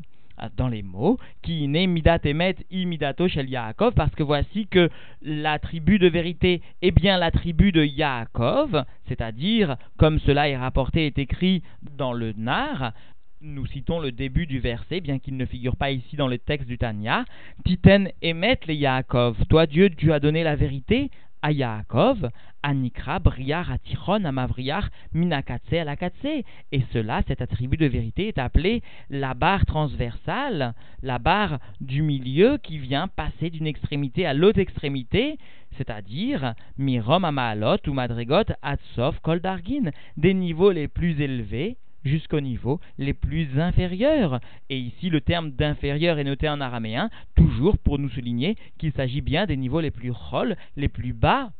dans 0.56 0.68
les 0.68 0.82
mots, 0.82 1.18
qui 1.42 1.66
n'est 1.68 1.86
midat 1.86 2.18
emet 2.24 2.56
imidato 2.70 3.28
shel 3.28 3.48
Yaakov, 3.48 3.94
parce 3.94 4.14
que 4.14 4.22
voici 4.22 4.66
que 4.66 4.90
la 5.22 5.58
tribu 5.58 5.98
de 5.98 6.08
vérité 6.08 6.62
est 6.82 6.90
bien 6.90 7.18
la 7.18 7.30
tribu 7.30 7.72
de 7.72 7.84
Yaakov, 7.84 8.84
c'est-à-dire, 9.06 9.76
comme 9.96 10.18
cela 10.20 10.48
est 10.48 10.56
rapporté 10.56 11.06
et 11.06 11.20
écrit 11.20 11.62
dans 11.96 12.12
le 12.12 12.32
Nar, 12.36 12.92
nous 13.40 13.66
citons 13.66 14.00
le 14.00 14.10
début 14.10 14.46
du 14.46 14.58
verset, 14.58 15.00
bien 15.00 15.18
qu'il 15.18 15.36
ne 15.36 15.46
figure 15.46 15.76
pas 15.76 15.92
ici 15.92 16.16
dans 16.16 16.26
le 16.26 16.38
texte 16.38 16.66
du 16.66 16.76
Tanya. 16.76 17.24
Titen 17.64 18.10
emet 18.20 18.58
le 18.66 18.74
Yaakov. 18.74 19.36
Toi, 19.48 19.66
Dieu, 19.66 19.90
tu 19.90 20.12
as 20.12 20.18
donné 20.18 20.42
la 20.42 20.56
vérité 20.56 21.10
à 21.42 21.52
Yaakov, 21.52 22.30
Anikra, 22.62 23.18
Briar, 23.18 23.70
Atiron, 23.70 24.24
Amavriar, 24.24 24.90
Minakatse, 25.12 25.72
Alakatse. 25.72 26.44
Et 26.72 26.82
cela, 26.92 27.22
cet 27.26 27.40
attribut 27.40 27.76
de 27.76 27.86
vérité 27.86 28.28
est 28.28 28.38
appelé 28.38 28.82
la 29.10 29.34
barre 29.34 29.66
transversale, 29.66 30.74
la 31.02 31.18
barre 31.18 31.58
du 31.80 32.02
milieu 32.02 32.58
qui 32.58 32.78
vient 32.78 33.08
passer 33.08 33.50
d'une 33.50 33.66
extrémité 33.66 34.26
à 34.26 34.34
l'autre 34.34 34.58
extrémité, 34.58 35.38
c'est-à-dire 35.76 36.54
Mirom, 36.76 37.24
Amaalot 37.24 37.78
ou 37.86 37.92
Madrigot, 37.92 38.52
Atsof, 38.62 39.20
Koldargin, 39.20 39.90
des 40.16 40.34
niveaux 40.34 40.72
les 40.72 40.88
plus 40.88 41.20
élevés 41.20 41.76
jusqu'au 42.04 42.40
niveau 42.40 42.80
les 42.98 43.14
plus 43.14 43.60
inférieurs. 43.60 44.40
Et 44.70 44.78
ici, 44.78 45.10
le 45.10 45.20
terme 45.20 45.50
d'inférieur 45.50 46.18
est 46.18 46.24
noté 46.24 46.48
en 46.48 46.60
araméen, 46.60 47.10
toujours 47.36 47.78
pour 47.78 47.98
nous 47.98 48.08
souligner 48.08 48.56
qu'il 48.78 48.92
s'agit 48.92 49.20
bien 49.20 49.46
des 49.46 49.56
niveaux 49.56 49.80
les 49.80 49.90
plus 49.90 50.10
rôles, 50.10 50.56
les 50.76 50.88
plus 50.88 51.12
bas. 51.12 51.50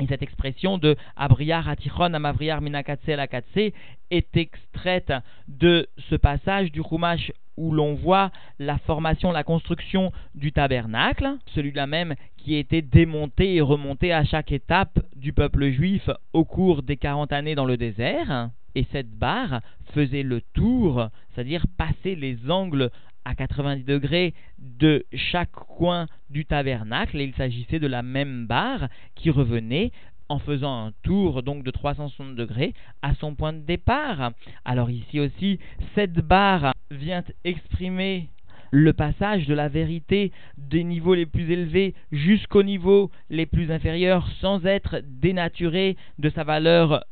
Et 0.00 0.06
cette 0.06 0.22
expression 0.22 0.78
de 0.78 0.96
Abriar 1.16 1.68
Atichon 1.68 2.14
Amabriar 2.14 2.60
Minakatse 2.60 3.06
Lakatse 3.08 3.72
est 4.10 4.36
extraite 4.36 5.12
de 5.48 5.88
ce 6.08 6.14
passage 6.14 6.70
du 6.70 6.82
Chumash 6.82 7.32
où 7.56 7.72
l'on 7.72 7.94
voit 7.94 8.30
la 8.60 8.78
formation, 8.78 9.32
la 9.32 9.42
construction 9.42 10.12
du 10.36 10.52
tabernacle, 10.52 11.36
celui-là 11.54 11.88
même 11.88 12.14
qui 12.36 12.54
était 12.54 12.82
démonté 12.82 13.56
et 13.56 13.60
remonté 13.60 14.12
à 14.12 14.24
chaque 14.24 14.52
étape 14.52 15.00
du 15.16 15.32
peuple 15.32 15.70
juif 15.70 16.08
au 16.32 16.44
cours 16.44 16.84
des 16.84 16.96
40 16.96 17.32
années 17.32 17.56
dans 17.56 17.64
le 17.64 17.76
désert 17.76 18.50
et 18.78 18.86
cette 18.92 19.10
barre 19.10 19.60
faisait 19.92 20.22
le 20.22 20.40
tour, 20.40 21.08
c'est-à-dire 21.34 21.66
passer 21.76 22.14
les 22.14 22.48
angles 22.48 22.90
à 23.24 23.34
90 23.34 23.82
degrés 23.82 24.34
de 24.58 25.04
chaque 25.12 25.50
coin 25.50 26.06
du 26.30 26.46
tabernacle, 26.46 27.20
et 27.20 27.24
il 27.24 27.34
s'agissait 27.34 27.80
de 27.80 27.88
la 27.88 28.02
même 28.02 28.46
barre 28.46 28.88
qui 29.16 29.30
revenait 29.30 29.90
en 30.28 30.38
faisant 30.38 30.86
un 30.86 30.92
tour 31.02 31.42
donc 31.42 31.64
de 31.64 31.72
360 31.72 32.36
degrés 32.36 32.72
à 33.02 33.14
son 33.16 33.34
point 33.34 33.52
de 33.52 33.58
départ. 33.58 34.30
Alors 34.64 34.90
ici 34.90 35.18
aussi, 35.18 35.58
cette 35.96 36.20
barre 36.20 36.72
vient 36.92 37.24
exprimer 37.42 38.28
le 38.70 38.92
passage 38.92 39.46
de 39.46 39.54
la 39.54 39.68
vérité 39.68 40.30
des 40.56 40.84
niveaux 40.84 41.14
les 41.14 41.26
plus 41.26 41.50
élevés 41.50 41.94
jusqu'aux 42.12 42.62
niveaux 42.62 43.10
les 43.28 43.46
plus 43.46 43.72
inférieurs 43.72 44.28
sans 44.40 44.64
être 44.66 45.00
dénaturé 45.04 45.96
de 46.20 46.30
sa 46.30 46.44
valeur 46.44 47.02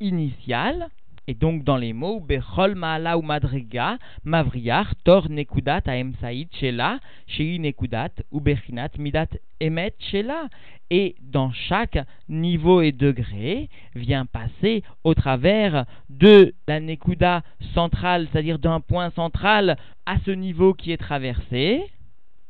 initiale. 0.00 0.88
Et 1.26 1.34
donc 1.34 1.64
dans 1.64 1.76
les 1.76 1.92
mots, 1.92 2.20
Bechol 2.20 2.74
Maala 2.74 3.16
ou 3.16 3.22
Madriga, 3.22 3.98
Mavriar, 4.24 4.94
Tor 5.04 5.30
Nekudat 5.30 5.82
Aem 5.86 6.14
Saïd 6.20 6.48
Shela, 6.54 6.98
Shei 7.26 7.58
Nekudat 7.58 8.10
ou 8.30 8.40
Bechinat 8.40 8.90
Midat 8.98 9.28
Emet 9.60 9.94
Shela. 9.98 10.48
Et 10.90 11.16
dans 11.22 11.50
chaque 11.50 11.98
niveau 12.28 12.82
et 12.82 12.92
degré 12.92 13.70
vient 13.94 14.26
passer 14.26 14.82
au 15.02 15.14
travers 15.14 15.86
de 16.10 16.54
la 16.68 16.78
Nekuda 16.78 17.42
centrale, 17.72 18.28
c'est-à-dire 18.30 18.58
d'un 18.58 18.80
point 18.80 19.10
central 19.10 19.78
à 20.04 20.18
ce 20.26 20.30
niveau 20.30 20.74
qui 20.74 20.92
est 20.92 20.98
traversé, 20.98 21.82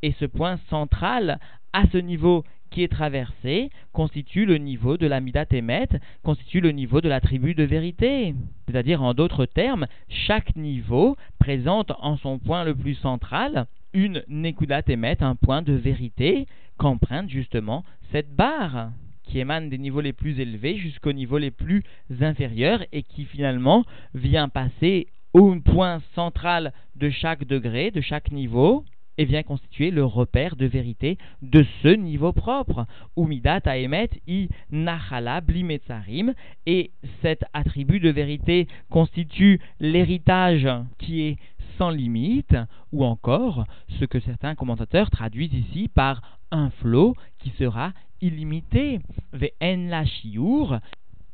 et 0.02 0.12
ce 0.18 0.26
point 0.26 0.58
central 0.68 1.38
à 1.72 1.84
ce 1.92 1.98
niveau 1.98 2.44
qui 2.74 2.82
est 2.82 2.88
traversé 2.88 3.70
constitue 3.92 4.46
le 4.46 4.58
niveau 4.58 4.96
de 4.96 5.06
la 5.06 5.20
Midat 5.20 5.46
Emet, 5.52 5.88
constitue 6.24 6.60
le 6.60 6.72
niveau 6.72 7.00
de 7.00 7.08
la 7.08 7.20
tribu 7.20 7.54
de 7.54 7.62
vérité. 7.62 8.34
C'est-à-dire, 8.66 9.00
en 9.00 9.14
d'autres 9.14 9.46
termes, 9.46 9.86
chaque 10.08 10.56
niveau 10.56 11.16
présente 11.38 11.92
en 12.00 12.16
son 12.16 12.40
point 12.40 12.64
le 12.64 12.74
plus 12.74 12.96
central 12.96 13.66
une 13.92 14.24
Nekudat 14.26 14.82
Emet, 14.88 15.22
un 15.22 15.36
point 15.36 15.62
de 15.62 15.72
vérité 15.72 16.48
qu'emprunte 16.76 17.30
justement 17.30 17.84
cette 18.10 18.34
barre 18.34 18.90
qui 19.22 19.38
émane 19.38 19.70
des 19.70 19.78
niveaux 19.78 20.00
les 20.00 20.12
plus 20.12 20.40
élevés 20.40 20.76
jusqu'aux 20.76 21.12
niveaux 21.12 21.38
les 21.38 21.52
plus 21.52 21.84
inférieurs 22.20 22.84
et 22.90 23.04
qui 23.04 23.24
finalement 23.24 23.84
vient 24.14 24.48
passer 24.48 25.06
au 25.32 25.54
point 25.60 26.02
central 26.16 26.72
de 26.96 27.08
chaque 27.08 27.44
degré, 27.44 27.92
de 27.92 28.00
chaque 28.00 28.32
niveau, 28.32 28.84
et 29.18 29.24
vient 29.24 29.42
constituer 29.42 29.90
le 29.90 30.04
repère 30.04 30.56
de 30.56 30.66
vérité 30.66 31.18
de 31.42 31.64
ce 31.82 31.88
niveau 31.88 32.32
propre. 32.32 32.86
Umidat 33.16 33.60
aemet 33.66 34.10
i 34.26 34.48
nachala 34.70 35.40
blimetzarim, 35.40 36.34
et 36.66 36.90
cet 37.22 37.44
attribut 37.52 38.00
de 38.00 38.10
vérité 38.10 38.68
constitue 38.90 39.60
l'héritage 39.80 40.68
qui 40.98 41.22
est 41.22 41.36
sans 41.78 41.90
limite, 41.90 42.56
ou 42.92 43.04
encore 43.04 43.64
ce 43.98 44.04
que 44.04 44.20
certains 44.20 44.54
commentateurs 44.54 45.10
traduisent 45.10 45.54
ici 45.54 45.88
par 45.88 46.40
un 46.50 46.70
flot 46.70 47.14
qui 47.40 47.50
sera 47.58 47.92
illimité. 48.20 49.00
Ve'en 49.32 49.88
la 49.88 50.04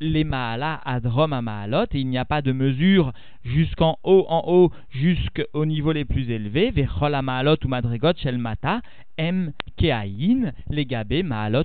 les 0.01 0.23
Maala 0.23 0.81
Adrom 0.83 1.31
à 1.31 1.41
Maalot, 1.41 1.85
et 1.93 1.99
il 1.99 2.07
n'y 2.07 2.17
a 2.17 2.25
pas 2.25 2.41
de 2.41 2.51
mesure 2.51 3.13
jusqu'en 3.45 3.97
haut, 4.03 4.25
en 4.27 4.43
haut, 4.47 4.71
jusqu'au 4.89 5.65
niveau 5.65 5.91
les 5.91 6.05
plus 6.05 6.29
élevés, 6.29 6.71
Vechol 6.71 7.13
Maalot 7.21 7.55
ou 7.63 7.67
Madrigot 7.67 8.13
Shel 8.17 8.39
Mata, 8.39 8.81
M 9.17 9.53
Keaïn, 9.77 10.53
les 10.69 10.87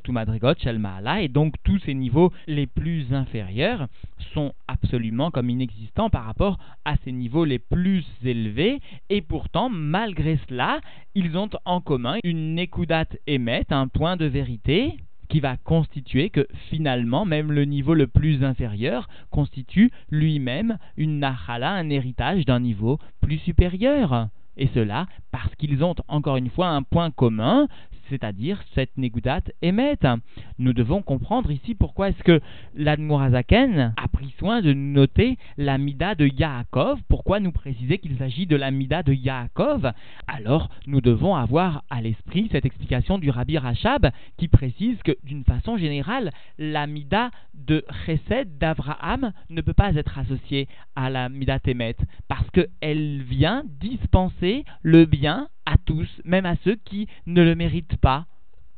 ou 0.07 0.13
Madrigot 0.13 0.55
Shel 0.59 0.79
et 1.21 1.29
donc 1.29 1.55
tous 1.65 1.79
ces 1.81 1.95
niveaux 1.95 2.31
les 2.47 2.67
plus 2.67 3.13
inférieurs 3.15 3.89
sont 4.35 4.53
absolument 4.69 5.31
comme 5.31 5.49
inexistants 5.49 6.11
par 6.11 6.27
rapport 6.27 6.59
à 6.85 6.97
ces 7.05 7.13
niveaux 7.13 7.47
les 7.47 7.59
plus 7.59 8.05
élevés, 8.23 8.81
et 9.09 9.23
pourtant, 9.23 9.71
malgré 9.71 10.39
cela, 10.49 10.81
ils 11.15 11.39
ont 11.39 11.49
en 11.65 11.81
commun 11.81 12.19
une 12.23 12.55
Nekudat 12.55 13.07
Emet, 13.27 13.65
un 13.71 13.89
point 13.89 14.17
de 14.17 14.27
vérité, 14.27 14.99
qui 15.29 15.41
va 15.41 15.57
constituer 15.57 16.31
que 16.31 16.47
finalement, 16.71 17.25
même 17.25 17.53
le 17.53 17.65
niveau 17.65 17.95
le 17.95 18.07
plus 18.07 18.45
inférieur 18.45 19.09
constitue 19.31 19.91
lui-même 20.11 20.79
une 20.97 21.19
nachala, 21.19 21.73
un 21.73 21.91
héritage 21.91 22.45
d'un 22.45 22.61
niveau 22.61 22.99
plus 23.21 23.39
supérieur. 23.39 24.29
Et 24.57 24.69
cela 24.69 25.07
parce 25.31 25.55
qu'ils 25.57 25.85
ont 25.85 25.95
encore 26.09 26.37
une 26.37 26.49
fois 26.49 26.69
un 26.69 26.83
point 26.83 27.11
commun, 27.11 27.69
c'est-à-dire 28.09 28.63
cette 28.75 28.97
Negudat 28.97 29.43
Emet. 29.63 29.99
Nous 30.59 30.73
devons 30.73 31.03
comprendre 31.03 31.51
ici 31.51 31.75
pourquoi 31.75 32.09
est-ce 32.09 32.23
que 32.23 32.41
l'Admorazaken 32.75 33.95
a 33.97 34.09
pris 34.09 34.35
soin 34.39 34.63
de 34.63 34.73
noter 34.73 35.37
la 35.57 35.77
Mida 35.79 36.15
de 36.15 36.27
Yaakov, 36.27 37.01
pourquoi 37.27 37.41
nous 37.41 37.51
préciser 37.51 37.99
qu'il 37.99 38.17
s'agit 38.19 38.47
de 38.47 38.55
la 38.55 38.71
Mida 38.71 39.03
de 39.03 39.13
Yaakov. 39.13 39.91
Alors 40.29 40.71
nous 40.87 41.01
devons 41.01 41.35
avoir 41.35 41.83
à 41.91 42.01
l'esprit 42.01 42.49
cette 42.53 42.65
explication 42.65 43.19
du 43.19 43.31
Rabbi 43.31 43.59
Rachab 43.59 44.13
qui 44.37 44.47
précise 44.47 44.97
que 45.03 45.11
d'une 45.25 45.43
façon 45.43 45.77
générale, 45.77 46.31
la 46.57 46.87
Mida 46.87 47.33
de 47.53 47.85
Chesed 48.05 48.59
d'Abraham 48.59 49.33
ne 49.51 49.61
peut 49.61 49.73
pas 49.73 49.97
être 49.97 50.17
associée 50.21 50.69
à 50.95 51.11
la 51.11 51.29
Mida 51.29 51.59
Temet 51.59 51.97
parce 52.29 52.49
qu'elle 52.51 53.23
vient 53.25 53.65
dispenser 53.81 54.65
le 54.83 55.05
bien 55.05 55.49
à 55.65 55.79
tous, 55.85 56.09
même 56.25 56.47
à 56.47 56.55
ceux 56.63 56.77
qui 56.77 57.09
ne 57.27 57.43
le 57.43 57.57
méritent 57.57 57.97
pas. 57.97 58.27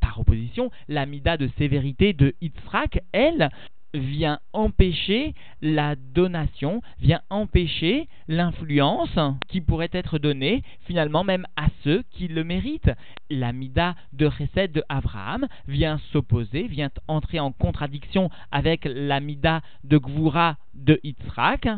Par 0.01 0.21
opposition, 0.21 0.71
la 0.89 1.05
mida 1.05 1.37
de 1.37 1.51
sévérité 1.59 2.15
de 2.15 2.35
Yitzhak, 2.41 3.03
elle, 3.13 3.51
vient 3.95 4.39
empêcher 4.53 5.35
la 5.63 5.97
donation, 5.97 6.83
vient 7.01 7.23
empêcher 7.31 8.09
l'influence 8.29 9.19
qui 9.49 9.61
pourrait 9.61 9.91
être 9.93 10.19
donnée 10.19 10.63
finalement 10.87 11.25
même 11.25 11.47
à 11.57 11.69
ceux 11.85 12.05
qui 12.11 12.29
le 12.29 12.45
méritent. 12.45 12.93
La 13.31 13.53
mida 13.53 13.95
de 14.13 14.27
recette 14.27 14.73
de 14.73 14.83
Abraham 14.89 15.47
vient 15.67 15.99
s'opposer, 16.13 16.67
vient 16.69 16.91
entrer 17.09 17.41
en 17.41 17.53
contradiction 17.53 18.31
avec 18.51 18.85
la 18.85 19.21
mida 19.21 19.63
de 19.85 19.99
Gvura 19.99 20.57
de 20.75 21.01
Yitzhak, 21.03 21.69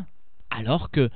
alors 0.49 0.91
que 0.91 1.09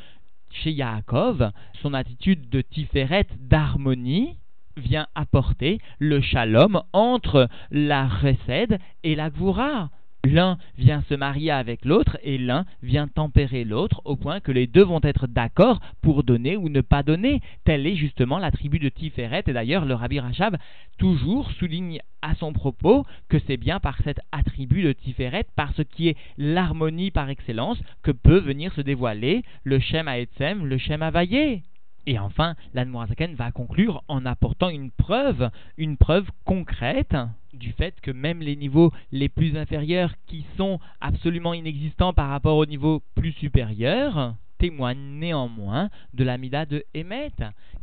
chez 0.52 0.72
Yaakov, 0.72 1.52
son 1.82 1.94
attitude 1.94 2.50
de 2.50 2.62
tiferet, 2.62 3.28
d'harmonie, 3.40 4.38
vient 4.78 5.08
apporter 5.16 5.80
le 6.00 6.22
shalom 6.22 6.82
entre 6.94 7.48
la 7.72 8.08
recède 8.08 8.80
et 9.04 9.16
la 9.16 9.30
gvura. 9.30 9.90
L'un 10.26 10.58
vient 10.78 11.04
se 11.08 11.14
marier 11.14 11.52
avec 11.52 11.86
l'autre 11.86 12.18
et 12.24 12.38
l'un 12.38 12.66
vient 12.82 13.08
tempérer 13.08 13.64
l'autre 13.64 14.02
au 14.06 14.16
point 14.16 14.40
que 14.40 14.52
les 14.52 14.66
deux 14.66 14.84
vont 14.84 15.00
être 15.04 15.28
d'accord 15.28 15.80
pour 16.02 16.24
donner 16.24 16.58
ou 16.58 16.70
ne 16.70 16.82
pas 16.82 17.04
donner. 17.04 17.42
Telle 17.64 17.86
est 17.86 17.96
justement 17.96 18.40
la 18.40 18.52
tribu 18.52 18.80
de 18.80 18.90
Tiferet 18.90 19.44
et 19.46 19.54
d'ailleurs 19.54 19.86
le 19.86 19.94
Rabbi 19.94 20.20
Rachab 20.20 20.58
toujours 20.98 21.52
souligne 21.52 22.00
à 22.22 22.34
son 22.36 22.54
propos 22.54 23.06
que 23.30 23.38
c'est 23.46 23.58
bien 23.58 23.80
par 23.80 23.98
cet 24.04 24.20
attribut 24.32 24.82
de 24.82 24.94
Tiferet, 24.94 25.46
par 25.56 25.74
ce 25.76 25.84
qui 25.84 26.08
est 26.10 26.18
l'harmonie 26.38 27.12
par 27.12 27.30
excellence, 27.30 27.80
que 28.02 28.12
peut 28.12 28.40
venir 28.40 28.74
se 28.74 28.82
dévoiler 28.82 29.44
le 29.64 29.80
Shem 29.80 30.08
Haetzem, 30.08 30.66
le 30.66 30.78
Shem 30.78 31.04
Havaye. 31.04 31.62
Et 32.08 32.20
enfin, 32.20 32.56
l'Anmorazaken 32.74 33.34
va 33.36 33.52
conclure 33.52 34.04
en 34.08 34.26
apportant 34.26 34.70
une 34.70 34.92
preuve, 34.92 35.50
une 35.78 35.98
preuve 35.98 36.30
concrète 36.46 37.16
du 37.54 37.72
fait 37.72 38.00
que 38.02 38.12
même 38.12 38.42
les 38.42 38.56
niveaux 38.56 38.92
les 39.12 39.30
plus 39.30 39.58
inférieurs 39.58 40.14
qui 40.28 40.46
sont 40.58 40.80
absolument 41.02 41.54
inexistants 41.54 42.14
par 42.14 42.30
rapport 42.30 42.58
aux 42.58 42.66
niveaux 42.66 43.02
plus 43.16 43.32
supérieurs 43.32 44.36
témoignent 44.58 45.20
néanmoins 45.20 45.90
de 46.14 46.24
l'amida 46.24 46.66
de 46.66 46.84
Emet, 46.94 47.34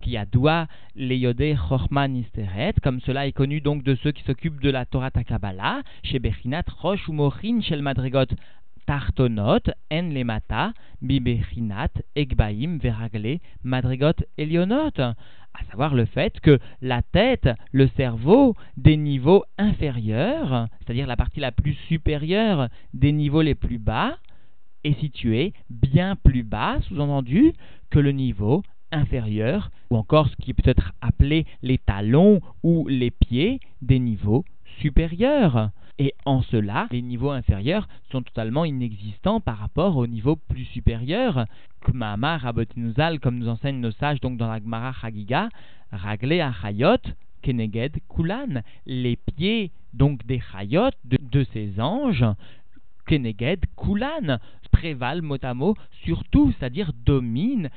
qui 0.01 0.17
a 0.17 0.25
doigt 0.25 0.67
les 0.97 1.19
yodé 1.19 1.55
Chorman 1.69 2.17
Isteret, 2.17 2.75
comme 2.83 3.01
cela 3.01 3.27
est 3.27 3.33
connu 3.33 3.61
donc 3.61 3.83
de 3.83 3.95
ceux 3.97 4.13
qui 4.13 4.23
s'occupent 4.23 4.61
de 4.61 4.71
la 4.71 4.87
Torah 4.87 5.11
Takabala, 5.11 5.83
chez 6.03 6.19
Bechinat 6.19 6.65
Rosh 6.81 7.09
ou 7.09 7.13
Mochin 7.13 7.61
Shel 7.61 7.83
Madrigot 7.83 8.27
Tartonot, 8.87 9.61
En 9.91 10.03
Lemata, 10.11 10.73
Bibechinat, 11.01 11.91
Egbaim, 12.17 12.79
Veragle, 12.79 13.39
Madrigot, 13.63 14.13
Elionot. 14.39 14.99
À 14.99 15.65
savoir 15.71 15.95
le 15.95 16.07
fait 16.07 16.41
que 16.41 16.59
la 16.81 17.03
tête, 17.03 17.49
le 17.73 17.89
cerveau 17.89 18.55
des 18.77 18.97
niveaux 18.97 19.45
inférieurs, 19.59 20.69
c'est-à-dire 20.81 21.07
la 21.07 21.17
partie 21.17 21.41
la 21.41 21.53
plus 21.53 21.75
supérieure 21.89 22.69
des 22.95 23.13
niveaux 23.13 23.43
les 23.43 23.55
plus 23.55 23.79
bas, 23.79 24.19
est 24.85 24.99
situé 24.99 25.53
bien 25.71 26.17
plus 26.17 26.43
bas, 26.43 26.79
sous-entendu, 26.89 27.53
que 27.91 27.99
le 27.99 28.13
niveau 28.13 28.63
inférieur, 28.91 29.71
ou 29.91 29.97
encore 29.97 30.29
ce 30.29 30.37
qui 30.37 30.55
peut 30.55 30.69
être 30.69 30.93
appelé 31.01 31.47
les 31.63 31.79
talons 31.79 32.41
ou 32.63 32.87
les 32.89 33.11
pieds 33.11 33.61
des 33.81 33.99
niveaux 33.99 34.45
supérieurs. 34.81 35.71
Et 35.99 36.15
en 36.25 36.43
cela, 36.43 36.89
les 36.91 37.03
niveaux 37.03 37.31
inférieurs 37.31 37.87
sont 38.11 38.23
totalement 38.23 38.65
inexistants 38.65 39.41
par 39.41 39.59
rapport 39.59 39.97
aux 39.97 40.07
niveaux 40.07 40.37
plus 40.37 40.65
supérieurs. 40.65 41.47
Kmama 41.85 42.39
Rabotinuzal, 42.39 43.21
comme 43.21 43.39
nous 43.39 43.49
enseignent 43.49 43.81
nos 43.81 43.91
sages 43.93 44.21
donc 44.21 44.39
dans 44.39 44.49
la 44.49 44.59
Gemara 44.59 44.93
Chagiga, 44.93 45.49
Raglé 45.91 46.41
Achayot, 46.41 46.97
Keneged 47.43 47.99
Kulan, 48.09 48.63
les 48.87 49.17
pieds 49.17 49.71
donc 49.93 50.25
des 50.27 50.41
Chayot, 50.41 50.91
de, 51.05 51.45
ces 51.53 51.79
anges, 51.81 52.25
Keneged 53.07 53.65
Kulan, 53.77 54.39
prévalent 54.71 55.23
mot 55.23 55.37
à 55.43 55.53
mot 55.53 55.77
sur 56.05 56.25
tout, 56.25 56.53
c'est-à-dire 56.53 56.93
dominent 57.05 57.69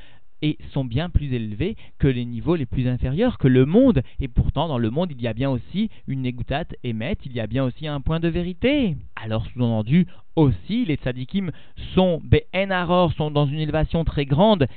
et 0.41 0.58
sont 0.74 0.86
bien 0.86 1.10
plus 1.10 1.34
élevés 1.34 1.76
que 2.00 2.08
les 2.08 2.26
niveaux 2.26 2.56
les 2.56 2.65
plus 2.65 2.88
inférieurs, 2.88 3.38
que 3.38 3.48
le 3.48 3.65
monde. 3.65 4.02
Et 4.19 4.28
pourtant, 4.28 4.67
dans 4.67 4.78
le 4.78 4.89
monde, 4.89 5.12
il 5.12 5.21
y 5.21 5.28
a 5.28 5.34
bien 5.34 5.50
aussi 5.50 5.89
une 6.08 6.26
égoutade 6.26 6.76
émette, 6.84 7.26
il 7.26 7.34
y 7.34 7.39
a 7.39 7.48
bien 7.48 7.63
aussi 7.63 7.88
un 7.88 8.02
point 8.02 8.19
de 8.19 8.28
vérité. 8.28 8.95
Alors, 9.15 9.45
sous-entendu, 9.48 10.08
aussi, 10.36 10.86
les 10.86 10.95
tzadikim 10.95 11.52
sont, 11.93 12.21
ben 12.24 12.41
sont 13.17 13.32
dans 13.32 13.45
une 13.45 13.60
élévation 13.60 14.04
très 14.04 14.26
grande 14.26 14.67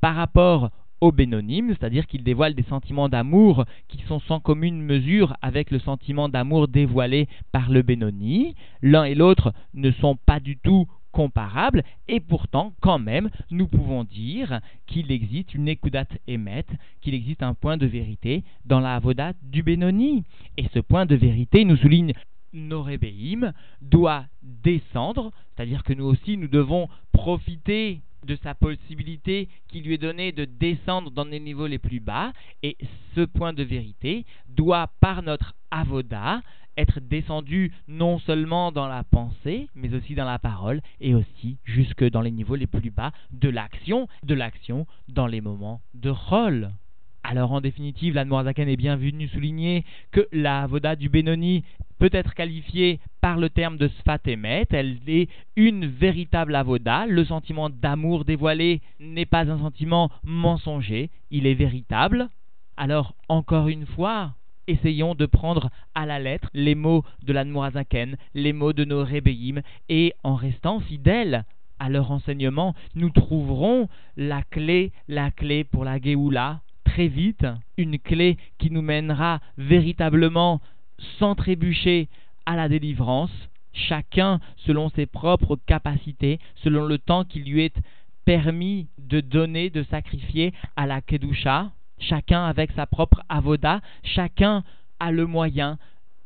par 0.00 0.14
rapport 0.14 0.70
aux 1.00 1.12
bénonymes, 1.12 1.70
c'est-à-dire 1.70 2.06
qu'ils 2.06 2.24
dévoilent 2.24 2.54
des 2.54 2.62
sentiments 2.62 3.08
d'amour 3.08 3.64
qui 3.88 3.98
sont 4.08 4.20
sans 4.20 4.40
commune 4.40 4.80
mesure 4.80 5.36
avec 5.42 5.70
le 5.70 5.78
sentiment 5.78 6.28
d'amour 6.28 6.68
dévoilé 6.68 7.28
par 7.52 7.70
le 7.70 7.82
bénoni. 7.82 8.54
L'un 8.80 9.04
et 9.04 9.14
l'autre 9.14 9.52
ne 9.74 9.90
sont 9.90 10.16
pas 10.16 10.40
du 10.40 10.56
tout 10.56 10.86
comparables, 11.14 11.84
et 12.08 12.20
pourtant, 12.20 12.74
quand 12.80 12.98
même, 12.98 13.30
nous 13.50 13.68
pouvons 13.68 14.02
dire 14.04 14.60
qu'il 14.86 15.12
existe 15.12 15.54
une 15.54 15.68
écoudat 15.68 16.06
émet, 16.26 16.66
qu'il 17.00 17.14
existe 17.14 17.42
un 17.42 17.54
point 17.54 17.76
de 17.76 17.86
vérité 17.86 18.42
dans 18.66 18.80
la 18.80 18.96
avodat 18.96 19.32
du 19.42 19.62
Benoni. 19.62 20.24
Et 20.58 20.66
ce 20.74 20.80
point 20.80 21.06
de 21.06 21.14
vérité, 21.14 21.64
nous 21.64 21.76
souligne 21.76 22.12
Norébéim, 22.52 23.52
doit 23.80 24.24
descendre, 24.42 25.30
c'est-à-dire 25.54 25.84
que 25.84 25.92
nous 25.92 26.04
aussi, 26.04 26.36
nous 26.36 26.48
devons 26.48 26.88
profiter 27.12 28.00
de 28.26 28.36
sa 28.42 28.54
possibilité 28.54 29.48
qui 29.68 29.80
lui 29.82 29.94
est 29.94 29.98
donnée 29.98 30.32
de 30.32 30.46
descendre 30.46 31.10
dans 31.10 31.24
les 31.24 31.40
niveaux 31.40 31.66
les 31.66 31.78
plus 31.78 32.00
bas, 32.00 32.32
et 32.62 32.76
ce 33.14 33.20
point 33.20 33.52
de 33.52 33.62
vérité 33.62 34.24
doit, 34.48 34.90
par 35.00 35.22
notre 35.22 35.54
avoda, 35.70 36.42
être 36.76 37.00
descendu 37.00 37.72
non 37.88 38.18
seulement 38.18 38.72
dans 38.72 38.86
la 38.86 39.04
pensée, 39.04 39.68
mais 39.74 39.94
aussi 39.94 40.14
dans 40.14 40.24
la 40.24 40.38
parole, 40.38 40.80
et 41.00 41.14
aussi 41.14 41.58
jusque 41.64 42.04
dans 42.04 42.20
les 42.20 42.30
niveaux 42.30 42.56
les 42.56 42.66
plus 42.66 42.90
bas 42.90 43.12
de 43.32 43.48
l'action, 43.48 44.08
de 44.24 44.34
l'action 44.34 44.86
dans 45.08 45.26
les 45.26 45.40
moments 45.40 45.80
de 45.94 46.10
rôle. 46.10 46.70
Alors 47.26 47.52
en 47.52 47.62
définitive, 47.62 48.14
l'Anmoazaken 48.14 48.68
est 48.68 48.76
bien 48.76 48.96
venu 48.96 49.28
souligner 49.28 49.84
que 50.12 50.28
la 50.30 50.66
voda 50.66 50.94
du 50.94 51.08
Benoni 51.08 51.64
peut 51.98 52.10
être 52.12 52.34
qualifiée 52.34 53.00
par 53.22 53.38
le 53.38 53.48
terme 53.48 53.78
de 53.78 53.88
Sfatemet, 53.88 54.66
elle 54.70 54.98
est 55.06 55.30
une 55.56 55.86
véritable 55.86 56.54
avoda, 56.54 57.06
le 57.06 57.24
sentiment 57.24 57.70
d'amour 57.70 58.26
dévoilé 58.26 58.82
n'est 59.00 59.24
pas 59.24 59.50
un 59.50 59.58
sentiment 59.58 60.10
mensonger, 60.22 61.08
il 61.30 61.46
est 61.46 61.54
véritable. 61.54 62.28
Alors 62.76 63.14
encore 63.28 63.68
une 63.68 63.86
fois, 63.86 64.34
essayons 64.66 65.14
de 65.14 65.26
prendre 65.26 65.70
à 65.94 66.06
la 66.06 66.18
lettre 66.18 66.48
les 66.54 66.74
mots 66.74 67.04
de 67.22 67.32
l'Anmoazaken, 67.32 68.16
les 68.34 68.52
mots 68.52 68.72
de 68.72 68.84
nos 68.84 69.04
Rébéim, 69.04 69.60
et 69.88 70.14
en 70.22 70.34
restant 70.34 70.80
fidèles 70.80 71.44
à 71.78 71.88
leur 71.88 72.10
enseignement, 72.10 72.74
nous 72.94 73.10
trouverons 73.10 73.88
la 74.16 74.42
clé, 74.42 74.92
la 75.08 75.30
clé 75.30 75.64
pour 75.64 75.84
la 75.84 76.00
Géoula, 76.00 76.60
très 76.84 77.08
vite, 77.08 77.46
une 77.76 77.98
clé 77.98 78.36
qui 78.58 78.70
nous 78.70 78.82
mènera 78.82 79.40
véritablement 79.58 80.60
sans 81.18 81.34
trébucher 81.34 82.08
à 82.46 82.56
la 82.56 82.68
délivrance, 82.68 83.32
chacun 83.72 84.40
selon 84.56 84.88
ses 84.90 85.06
propres 85.06 85.58
capacités, 85.66 86.38
selon 86.62 86.84
le 86.86 86.98
temps 86.98 87.24
qui 87.24 87.40
lui 87.40 87.62
est 87.62 87.76
permis 88.24 88.86
de 88.98 89.20
donner, 89.20 89.70
de 89.70 89.82
sacrifier 89.84 90.52
à 90.76 90.86
la 90.86 91.00
Kedusha, 91.00 91.72
chacun 91.98 92.44
avec 92.44 92.72
sa 92.72 92.86
propre 92.86 93.22
avoda, 93.28 93.80
chacun 94.02 94.64
a 95.00 95.10
le 95.10 95.26
moyen 95.26 95.78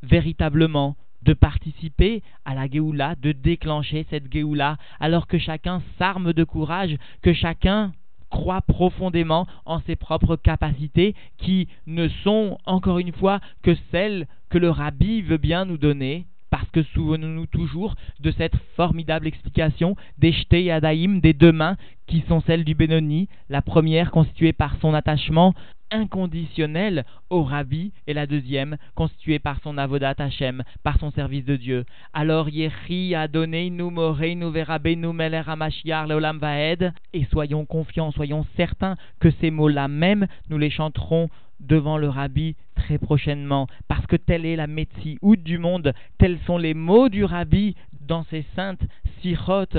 véritablement 0.02 0.96
de 1.22 1.34
participer 1.34 2.22
à 2.44 2.54
la 2.54 2.68
Géoula, 2.68 3.14
de 3.16 3.32
déclencher 3.32 4.06
cette 4.08 4.32
Géoula, 4.32 4.76
alors 5.00 5.26
que 5.26 5.38
chacun 5.38 5.82
s'arme 5.98 6.32
de 6.32 6.44
courage, 6.44 6.96
que 7.22 7.32
chacun 7.32 7.92
croit 8.30 8.62
profondément 8.62 9.46
en 9.64 9.80
ses 9.80 9.96
propres 9.96 10.36
capacités 10.36 11.14
qui 11.38 11.68
ne 11.86 12.08
sont, 12.08 12.58
encore 12.66 12.98
une 12.98 13.12
fois, 13.12 13.40
que 13.62 13.74
celles 13.90 14.26
que 14.50 14.58
le 14.58 14.70
rabbi 14.70 15.22
veut 15.22 15.38
bien 15.38 15.64
nous 15.64 15.78
donner 15.78 16.26
parce 16.58 16.70
que 16.70 16.82
souvenons-nous 16.94 17.46
toujours 17.46 17.94
de 18.18 18.32
cette 18.32 18.56
formidable 18.74 19.28
explication 19.28 19.94
des 20.18 20.32
Shtei 20.32 20.64
Yadaim, 20.64 21.20
des 21.20 21.32
deux 21.32 21.52
mains, 21.52 21.76
qui 22.08 22.24
sont 22.26 22.40
celles 22.40 22.64
du 22.64 22.74
Benoni, 22.74 23.28
la 23.48 23.62
première 23.62 24.10
constituée 24.10 24.52
par 24.52 24.74
son 24.80 24.92
attachement 24.92 25.54
inconditionnel 25.92 27.04
au 27.30 27.44
Rabbi 27.44 27.92
et 28.08 28.12
la 28.12 28.26
deuxième 28.26 28.76
constituée 28.96 29.38
par 29.38 29.60
son 29.62 29.78
avodat 29.78 30.14
Hashem, 30.18 30.64
par 30.82 30.98
son 30.98 31.12
service 31.12 31.44
de 31.44 31.54
Dieu. 31.54 31.84
Alors 32.12 32.48
Yechi 32.48 33.14
a 33.14 33.28
donné 33.28 33.70
nous 33.70 33.92
nous 33.92 34.50
verabenu 34.50 35.12
meler 35.12 35.42
leolam 36.08 36.38
vaed 36.38 36.92
et 37.12 37.24
soyons 37.26 37.66
confiants, 37.66 38.10
soyons 38.10 38.44
certains 38.56 38.96
que 39.20 39.30
ces 39.40 39.52
mots-là 39.52 39.86
même 39.86 40.26
nous 40.50 40.58
les 40.58 40.70
chanterons 40.70 41.28
devant 41.60 41.98
le 41.98 42.08
rabbi 42.08 42.56
très 42.74 42.98
prochainement, 42.98 43.66
parce 43.88 44.06
que 44.06 44.16
telle 44.16 44.46
est 44.46 44.56
la 44.56 44.66
ou 45.22 45.36
du 45.36 45.58
monde, 45.58 45.92
tels 46.18 46.38
sont 46.46 46.58
les 46.58 46.74
mots 46.74 47.08
du 47.08 47.24
rabbi 47.24 47.74
dans 48.00 48.24
ces 48.24 48.44
saintes 48.54 48.86
sirotes. 49.20 49.78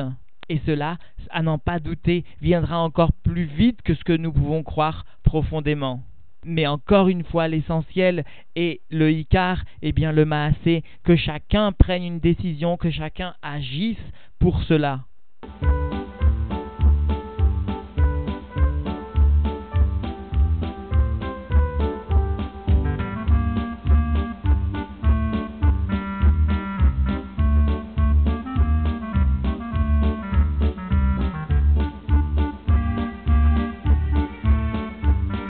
Et 0.49 0.59
cela, 0.65 0.97
à 1.29 1.43
n'en 1.43 1.59
pas 1.59 1.79
douter, 1.79 2.25
viendra 2.41 2.79
encore 2.79 3.13
plus 3.23 3.45
vite 3.45 3.81
que 3.83 3.93
ce 3.93 4.03
que 4.03 4.13
nous 4.13 4.31
pouvons 4.31 4.63
croire 4.63 5.05
profondément. 5.23 6.01
Mais 6.45 6.65
encore 6.67 7.09
une 7.09 7.23
fois, 7.23 7.47
l'essentiel 7.47 8.23
est 8.55 8.81
le 8.89 9.11
Icar, 9.11 9.63
et 9.81 9.91
bien 9.91 10.11
le 10.11 10.25
Maasé, 10.25 10.83
que 11.03 11.15
chacun 11.15 11.71
prenne 11.71 12.03
une 12.03 12.19
décision, 12.19 12.77
que 12.77 12.89
chacun 12.89 13.35
agisse 13.41 13.97
pour 14.39 14.63
cela. 14.63 15.01